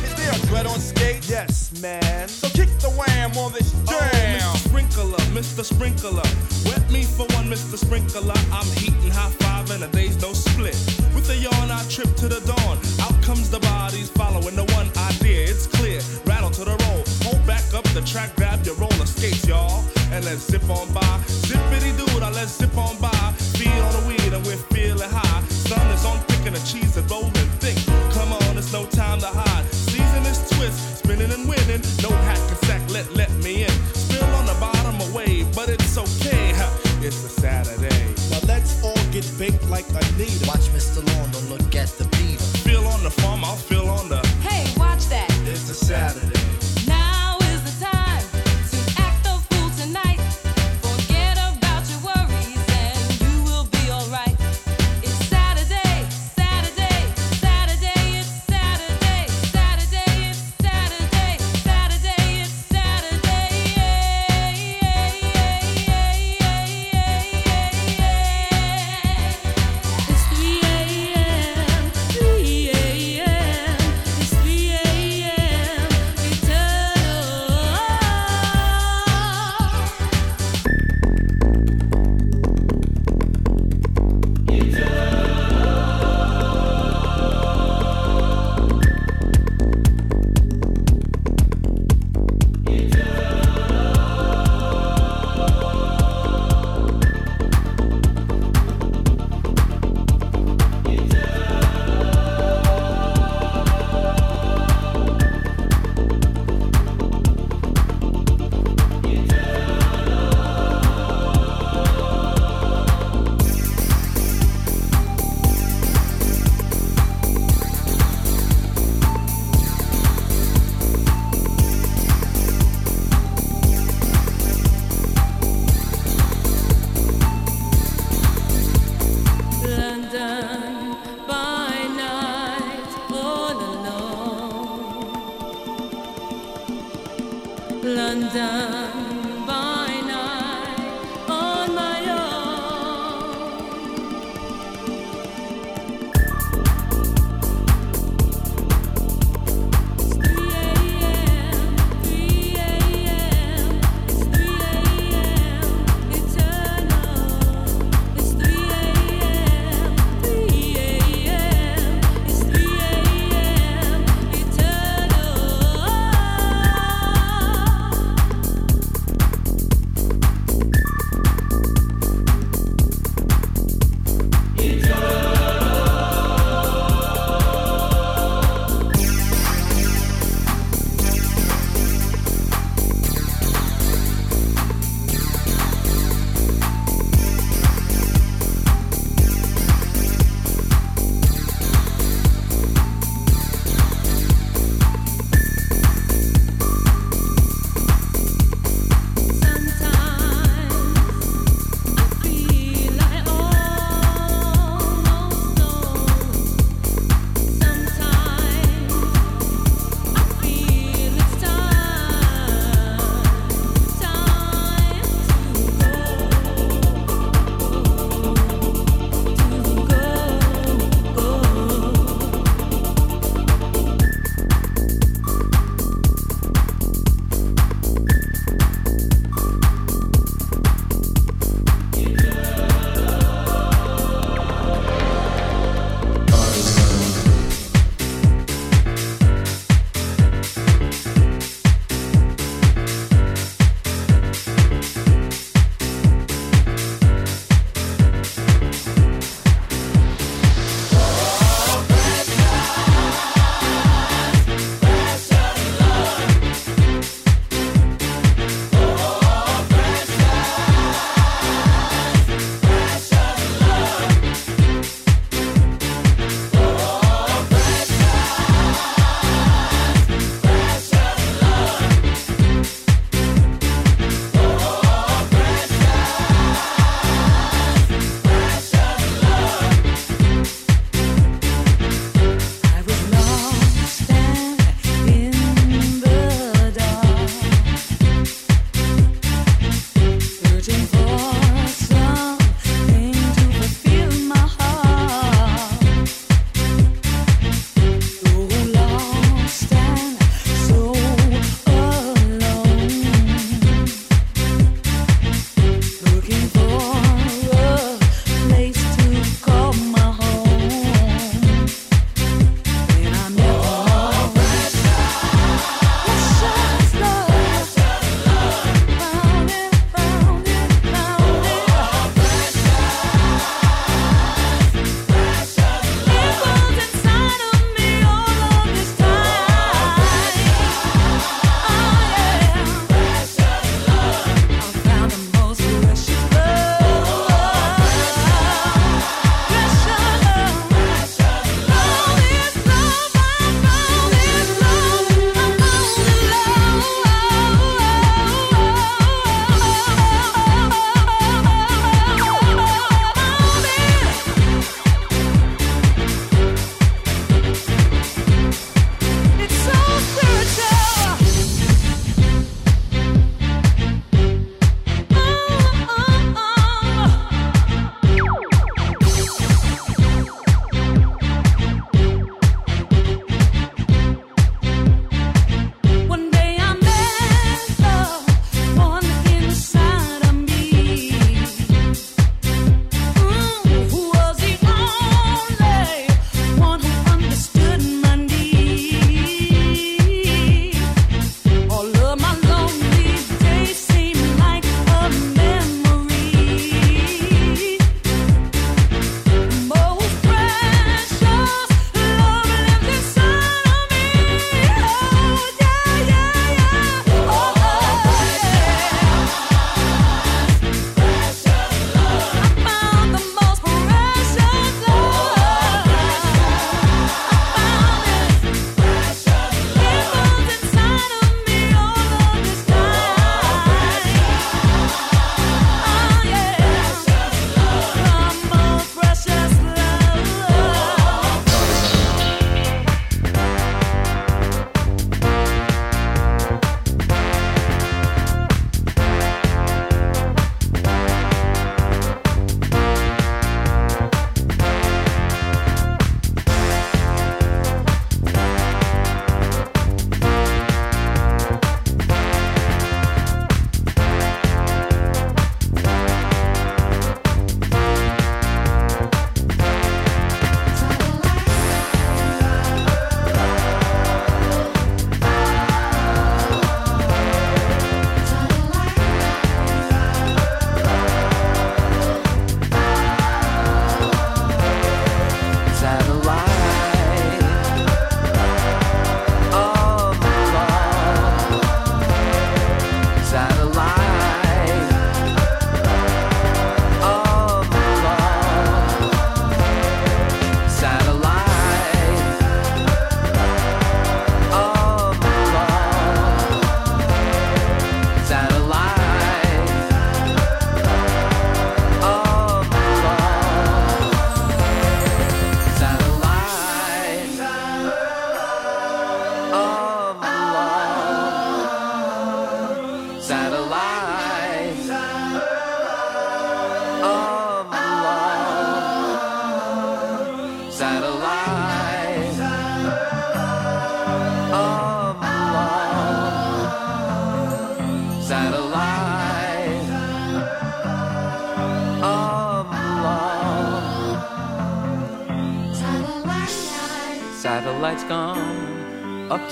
Is 0.05 0.13
there 0.15 0.31
a 0.31 0.39
dread 0.47 0.65
on 0.67 0.79
skate? 0.79 1.27
Yes, 1.29 1.71
man. 1.81 2.27
So 2.27 2.47
kick 2.49 2.69
the 2.79 2.89
wham 2.89 3.35
on 3.37 3.51
this 3.51 3.73
Oh, 3.89 3.99
jam. 3.99 4.39
Mr. 4.39 4.57
Sprinkler, 4.67 5.23
Mr. 5.35 5.63
Sprinkler. 5.65 6.29
Wet 6.65 6.89
me 6.91 7.03
for 7.03 7.25
one, 7.35 7.47
Mr. 7.49 7.77
Sprinkler. 7.77 8.33
I'm 8.51 8.67
heating 8.77 9.11
high 9.11 9.29
five 9.43 9.69
and 9.71 9.83
a 9.83 9.87
day's 9.89 10.19
no 10.21 10.33
split. 10.33 10.77
With 11.21 11.37
a 11.37 11.37
yawn, 11.37 11.69
I 11.69 11.83
trip 11.87 12.09
to 12.15 12.27
the 12.27 12.41
dawn. 12.49 12.81
Out 12.97 13.13
comes 13.21 13.51
the 13.51 13.59
bodies 13.59 14.09
following 14.09 14.55
the 14.55 14.65
one 14.73 14.89
idea. 14.97 15.45
It's 15.45 15.67
clear. 15.67 16.01
Rattle 16.25 16.49
to 16.49 16.65
the 16.65 16.73
roll. 16.81 17.05
Hold 17.21 17.45
back 17.45 17.61
up 17.75 17.83
the 17.93 18.01
track, 18.01 18.35
grab 18.35 18.65
your 18.65 18.73
roller 18.81 19.05
skates, 19.05 19.47
y'all. 19.47 19.85
And 20.11 20.25
let's 20.25 20.49
zip 20.49 20.67
on 20.67 20.91
by. 20.93 21.13
Zippity 21.45 21.93
dude, 21.93 22.23
I 22.23 22.31
let's 22.31 22.57
zip 22.57 22.75
on 22.75 22.97
by. 22.97 23.13
Feel 23.53 23.85
the 23.93 24.01
weed 24.07 24.33
and 24.33 24.43
we're 24.47 24.65
feeling 24.73 25.11
high. 25.11 25.41
Sun 25.45 25.85
is 25.93 26.05
on 26.05 26.17
thick 26.25 26.47
and 26.47 26.55
the 26.55 26.65
cheese 26.65 26.97
is 26.97 27.05
rolling 27.05 27.51
thick. 27.61 27.77
Come 28.17 28.33
on, 28.33 28.57
it's 28.57 28.73
no 28.73 28.87
time 28.87 29.19
to 29.19 29.27
hide. 29.29 29.65
Season 29.69 30.25
is 30.25 30.41
twist, 30.49 31.05
spinning 31.05 31.31
and 31.31 31.47
winning. 31.47 31.85
No 32.01 32.09
hack 32.25 32.41
and 32.49 32.57
sack, 32.65 32.81
let 32.89 33.05
let 33.13 33.29
me 33.45 33.65
in. 33.65 33.75
Spill 33.93 34.25
on 34.41 34.47
the 34.47 34.57
bottom 34.57 34.97
away, 35.13 35.45
but 35.53 35.69
it's 35.69 35.99
okay. 35.99 36.57
It's 37.03 37.23
a 37.25 37.29
Saturday. 37.29 38.13
Now 38.29 38.41
let's 38.45 38.83
all 38.83 38.93
get 39.11 39.25
baked 39.39 39.67
like 39.71 39.89
Anita. 39.89 40.45
I'll 43.19 43.55
feel 43.55 43.89
on 43.89 44.09
the. 44.09 44.30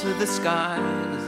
to 0.01 0.13
the 0.13 0.25
skies. 0.25 1.23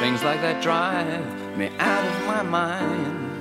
Things 0.00 0.22
like 0.22 0.40
that 0.40 0.62
drive 0.62 1.58
me 1.58 1.68
out 1.78 2.06
of 2.06 2.26
my 2.26 2.42
mind. 2.42 3.36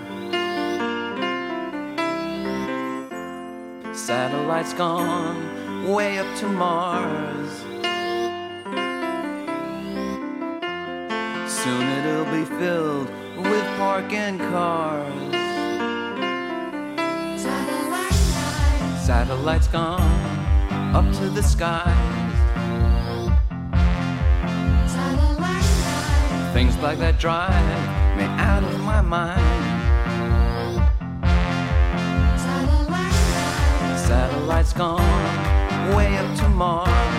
Satellites 3.95 4.73
gone 4.73 5.87
way 5.89 6.17
up 6.19 6.35
to 6.39 6.49
Mars. 6.49 7.14
like 26.85 26.99
that 26.99 27.19
drive 27.19 28.15
me 28.15 28.25
out 28.25 28.63
of 28.63 28.79
my 28.81 29.01
mind. 29.01 29.41
Satellites 33.99 34.71
gone 34.73 35.95
way 35.95 36.15
up 36.15 36.37
to 36.37 36.47
Mars. 36.47 37.14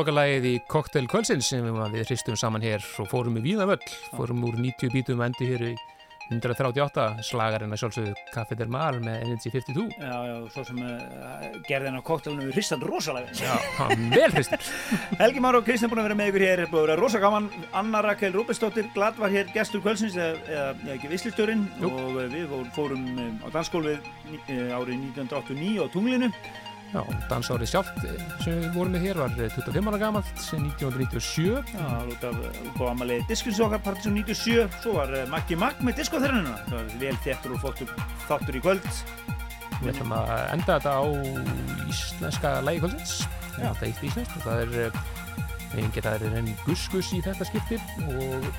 Þetta 0.00 0.14
lokalagið 0.14 0.44
í 0.48 0.52
Cocktail 0.64 1.08
Kvölsins 1.12 1.48
sem 1.50 1.66
við 1.92 2.06
hristum 2.06 2.36
saman 2.40 2.62
hér 2.64 2.80
og 3.02 3.08
fórum 3.10 3.34
í 3.36 3.40
Víðavöll, 3.44 3.82
fórum 4.14 4.46
úr 4.48 4.54
90 4.56 4.94
bítum 4.94 5.18
og 5.20 5.26
endi 5.26 5.48
hér 5.50 5.64
í 5.66 5.72
138 6.30 7.04
slagarinn 7.28 7.76
að 7.76 7.82
sjálfsögðu 7.82 8.14
Café 8.32 8.56
del 8.56 8.70
Mar 8.72 8.96
með 9.04 9.26
Energy 9.26 9.52
52. 9.52 9.84
Já, 10.00 10.14
já, 10.24 10.38
svo 10.54 10.64
sem 10.70 10.78
uh, 10.80 11.58
gerði 11.68 11.90
hennar 11.90 12.06
koktelinu 12.06 12.46
við 12.46 12.56
hristan 12.56 12.86
rosalega. 12.86 13.34
Já, 13.36 13.52
hann 13.76 14.06
vel 14.14 14.30
hristur. 14.38 14.64
Helgi 15.20 15.44
Már 15.44 15.60
og 15.60 15.68
Kristján 15.68 15.92
búin 15.92 16.00
að 16.00 16.08
vera 16.08 16.18
með 16.22 16.32
ykkur 16.32 16.46
hér, 16.46 16.64
búin 16.72 16.80
að 16.80 16.88
vera 16.88 16.98
rosa 17.02 17.20
gaman. 17.20 17.50
Anna 17.82 18.02
Rakel 18.08 18.32
Rúbestóttir, 18.38 18.88
glad 18.96 19.20
var 19.20 19.36
hér 19.36 19.52
gestur 19.52 19.84
kvöldsins, 19.84 20.16
eða, 20.16 20.72
ekki 20.96 21.12
vislistjórin 21.12 21.68
og 21.84 22.16
eh, 22.24 22.32
við 22.38 22.48
fór- 22.54 22.72
fórum 22.78 23.04
um, 23.18 23.36
á 23.44 23.52
dansskólfið 23.52 24.00
uh, 24.00 24.76
árið 24.80 24.96
1989 25.12 25.76
á 25.84 25.86
tunglinu. 25.92 26.32
Já, 26.90 27.04
dansárið 27.30 27.70
sjálft 27.70 27.98
eh, 28.02 28.22
sem 28.42 28.56
við 28.64 28.72
vorum 28.74 28.96
með 28.96 29.04
hér 29.06 29.18
var 29.20 29.34
eh, 29.38 29.52
25 29.54 29.90
ára 29.92 30.00
gamalt 30.00 30.30
sem 30.42 30.64
1997. 30.66 31.70
Já, 31.70 31.84
út 32.10 32.24
af 32.26 32.40
útbáðamalegi 32.64 33.26
Diskuns 33.30 33.60
okkar, 33.62 33.82
Partiðsson 33.84 34.16
97, 34.18 34.64
svo 34.82 34.96
var 34.96 35.12
uh, 35.14 35.22
Maggi 35.30 35.58
Mag 35.60 35.78
með 35.86 36.00
diskoþernuna. 36.00 36.56
Það 36.66 36.74
var 36.80 36.88
vel 37.04 37.20
þettur 37.22 37.54
og 37.54 37.62
flottur 37.62 37.92
þáttur 38.26 38.58
í 38.58 38.64
kvöld. 38.64 38.90
Við 39.80 39.92
ætlum 39.94 40.16
að 40.18 40.32
enda 40.56 40.80
þetta 40.80 40.96
á 40.98 41.02
íslenska 41.86 42.56
lægi 42.66 42.82
kvöldsins. 42.82 43.14
Þetta 43.54 43.70
er 43.70 43.86
eitt 43.86 44.04
íslenskt 44.10 44.34
og 44.40 44.44
það 44.48 44.64
er 44.64 44.76
eh, 44.82 45.00
við 45.76 45.88
geta 45.94 46.16
það 46.16 46.26
er 46.26 46.38
enn 46.40 46.52
guskus 46.66 47.14
í 47.14 47.22
þetta 47.22 47.46
skipti 47.46 47.78
og 48.10 48.50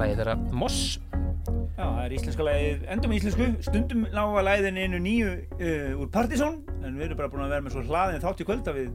lægið 0.00 0.16
þeirra 0.22 0.40
Moss. 0.56 0.96
Já, 1.44 1.84
það 1.84 2.02
er 2.04 2.14
íslenska 2.16 2.46
lagið, 2.46 2.84
endum 2.94 3.12
í 3.12 3.18
íslensku, 3.18 3.48
stundum 3.66 4.04
lága 4.14 4.44
lagðin 4.46 4.78
einu 4.80 5.00
nýju 5.02 5.32
uh, 5.34 6.00
úr 6.00 6.08
Partiðsson, 6.14 6.60
en 6.80 6.96
við 6.96 7.08
erum 7.08 7.20
bara 7.20 7.30
búin 7.32 7.44
að 7.44 7.52
vera 7.54 7.64
með 7.66 7.74
svo 7.76 7.84
hlaðin 7.88 8.22
þátt 8.22 8.40
í 8.40 8.46
kvöld 8.48 8.70
að 8.70 8.78
við 8.78 8.88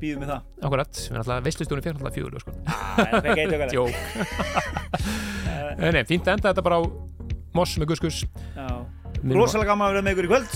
býðum 0.00 0.24
með 0.24 0.32
það. 0.32 0.48
Akkurat, 0.66 0.92
við 0.96 1.10
erum 1.12 1.22
alltaf 1.22 1.46
veistlustjónu 1.46 1.84
fyrir 1.84 2.00
alltaf 2.00 2.16
fjögur 2.16 2.44
sko. 2.44 2.56
það 2.64 3.14
er 3.20 3.30
ekki 3.30 3.44
eitt 3.44 3.54
okkar. 3.56 3.74
Jók 3.78 3.94
Nei, 5.80 5.90
nei, 5.96 6.02
fínt 6.08 6.26
að 6.26 6.38
enda 6.38 6.50
þetta 6.50 6.66
bara 6.66 6.80
á 6.80 6.82
Moss 7.54 7.74
með 7.82 7.90
guskus 7.90 8.22
Já, 8.54 8.68
rosalega 9.34 9.72
gaman 9.72 9.90
að 9.90 9.96
vera 9.96 10.06
með 10.06 10.16
ykkur 10.16 10.28
í 10.28 10.30
kvöld. 10.30 10.54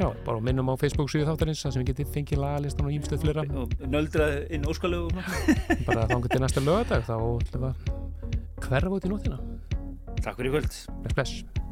Já, 0.00 0.08
bara 0.24 0.40
minnum 0.40 0.70
á 0.72 0.80
Facebook 0.80 1.10
síðu 1.12 1.26
þáttarins 1.28 1.60
sem 1.60 1.76
við 1.76 1.90
getið 1.90 2.12
fengið 2.14 2.40
lagalistan 2.40 2.88
og 2.88 2.94
ímstöð 2.96 3.24
flera 3.26 3.44
Og 3.52 3.74
nöldrað 3.84 4.36
inn 4.56 4.64
óskalögu 4.64 5.12
bara 5.88 6.06
þangur 6.08 6.32
til 6.32 6.40
næsta 6.40 6.64
lögadag 6.64 7.04
þá 7.04 7.16
hverfa 8.64 8.96
út 8.96 9.04
í 9.04 9.12
nóttina. 9.12 9.40
Takk 10.24 10.40
fyrir 10.40 10.56
kvöld. 10.56 11.69